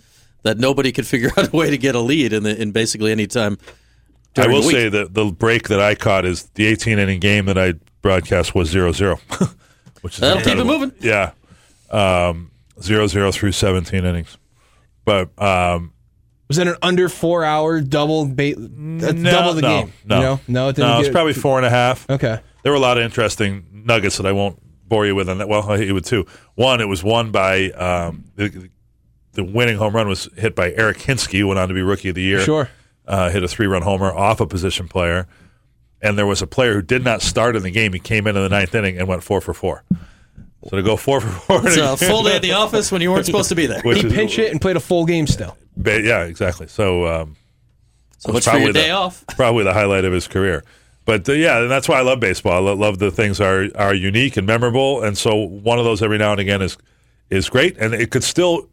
[0.45, 3.11] That nobody could figure out a way to get a lead in the, in basically
[3.11, 3.57] any time.
[4.37, 4.75] I will the week.
[4.75, 8.53] say that the break that I caught is the 18 inning game that I broadcast
[8.53, 9.15] was 0 0,
[10.01, 10.91] which is That'll keep it moving.
[11.01, 11.31] Yeah.
[11.89, 14.37] Um, 0 0 through 17 innings.
[15.03, 15.93] But um,
[16.47, 18.25] Was that an under four hour double?
[18.25, 19.93] Ba- that's no, double the no, game.
[20.05, 20.39] No, You know?
[20.47, 22.09] no, it didn't no, it's get- probably four and a half.
[22.09, 22.39] Okay.
[22.63, 25.47] There were a lot of interesting nuggets that I won't bore you with on that.
[25.49, 26.25] Well, I hit you with two.
[26.55, 28.69] One, it was won by um, the,
[29.35, 32.09] the winning home run was hit by Eric Hinske, who went on to be rookie
[32.09, 32.39] of the year.
[32.41, 32.69] Sure.
[33.07, 35.27] Uh, hit a three run homer off a position player.
[36.01, 37.93] And there was a player who did not start in the game.
[37.93, 39.83] He came in in the ninth inning and went four for four.
[40.69, 41.67] So to go four for four.
[41.67, 43.81] It's a a full day at the office when you weren't supposed to be there.
[43.85, 45.55] Which He pinch it and played a full game still.
[45.77, 46.67] Ba- yeah, exactly.
[46.67, 47.35] So, um,
[48.17, 49.23] So was much for your probably day the- off.
[49.35, 50.63] Probably the highlight of his career.
[51.05, 52.67] But uh, yeah, and that's why I love baseball.
[52.67, 56.17] I love the things are are unique and memorable, and so one of those every
[56.17, 56.77] now and again is
[57.29, 58.67] is great, and it could still.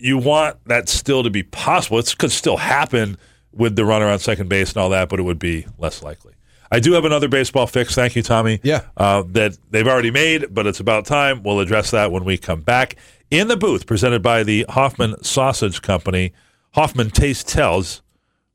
[0.00, 1.98] You want that still to be possible.
[1.98, 3.18] It could still happen
[3.52, 6.34] with the runner on second base and all that, but it would be less likely.
[6.72, 7.94] I do have another baseball fix.
[7.94, 8.60] Thank you, Tommy.
[8.62, 8.82] Yeah.
[8.96, 11.42] Uh, that they've already made, but it's about time.
[11.42, 12.96] We'll address that when we come back
[13.30, 16.32] in the booth, presented by the Hoffman Sausage Company.
[16.72, 18.02] Hoffman Taste Tells.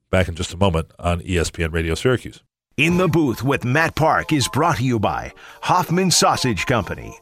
[0.09, 2.41] Back in just a moment on ESPN Radio Syracuse.
[2.77, 7.17] In the Booth with Matt Park is brought to you by Hoffman Sausage Company.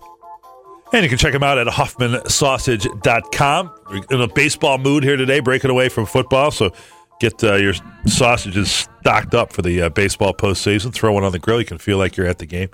[0.94, 3.72] And you can check them out at HoffmanSausage.com.
[3.90, 6.52] We're in a baseball mood here today, breaking away from football.
[6.52, 6.72] So
[7.20, 7.74] get uh, your
[8.06, 10.94] sausages stocked up for the uh, baseball postseason.
[10.94, 11.60] Throw one on the grill.
[11.60, 12.70] You can feel like you're at the game.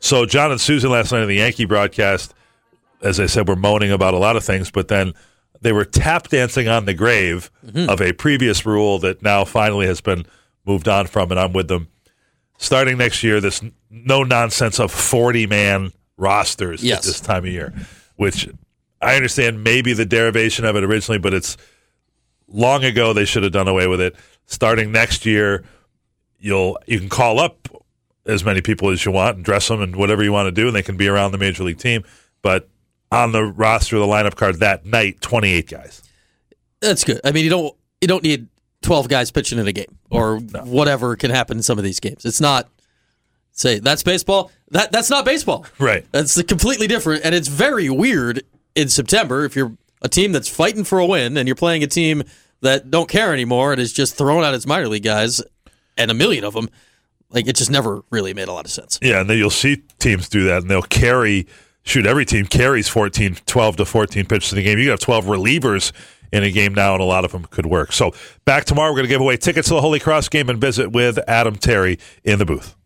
[0.00, 2.34] So John and Suzyn last night in the Yankee broadcast,
[3.00, 5.14] as I said, were moaning about a lot of things, but then
[5.60, 7.48] they were tap dancing on the grave
[7.88, 10.26] of a previous rule that now finally has been
[10.66, 11.86] moved on from, and I'm with them.
[12.58, 15.92] Starting next year, this no nonsense of 40 man
[16.22, 16.98] rosters Yes.
[16.98, 17.74] at this time of year,
[18.16, 18.48] which
[19.02, 21.56] I understand maybe the derivation of it originally, but it's
[22.48, 24.14] long ago they should have done away with it.
[24.46, 25.64] Starting next year,
[26.38, 27.68] you'll you can call up
[28.24, 30.68] as many people as you want and dress them and whatever you want to do,
[30.68, 32.04] and they can be around the major league team.
[32.42, 32.68] But
[33.10, 36.02] on the roster, the lineup card that night, twenty eight guys.
[36.80, 37.20] That's good.
[37.24, 38.48] I mean, you don't you don't need
[38.82, 42.24] twelve guys pitching in a game or whatever can happen in some of these games.
[42.24, 42.68] It's not
[43.62, 44.50] say that's baseball.
[44.70, 45.64] That that's not baseball.
[45.78, 46.04] Right.
[46.12, 48.42] That's completely different, and it's very weird
[48.74, 51.86] in September if you're a team that's fighting for a win and you're playing a
[51.86, 52.24] team
[52.60, 55.42] that don't care anymore and is just throwing out its minor league guys
[55.96, 56.68] and a million of them.
[57.30, 58.98] Like it just never really made a lot of sense.
[59.00, 61.46] Yeah, and then you'll see teams do that, and they'll carry.
[61.84, 64.78] Shoot, every team carries 14, 12 to 14 pitches in the game.
[64.78, 65.90] You have 12 relievers
[66.32, 67.92] in a game now, and a lot of them could work.
[67.92, 70.60] So back tomorrow, we're going to give away tickets to the Holy Cross game and
[70.60, 72.76] visit with Adam Terry in the booth.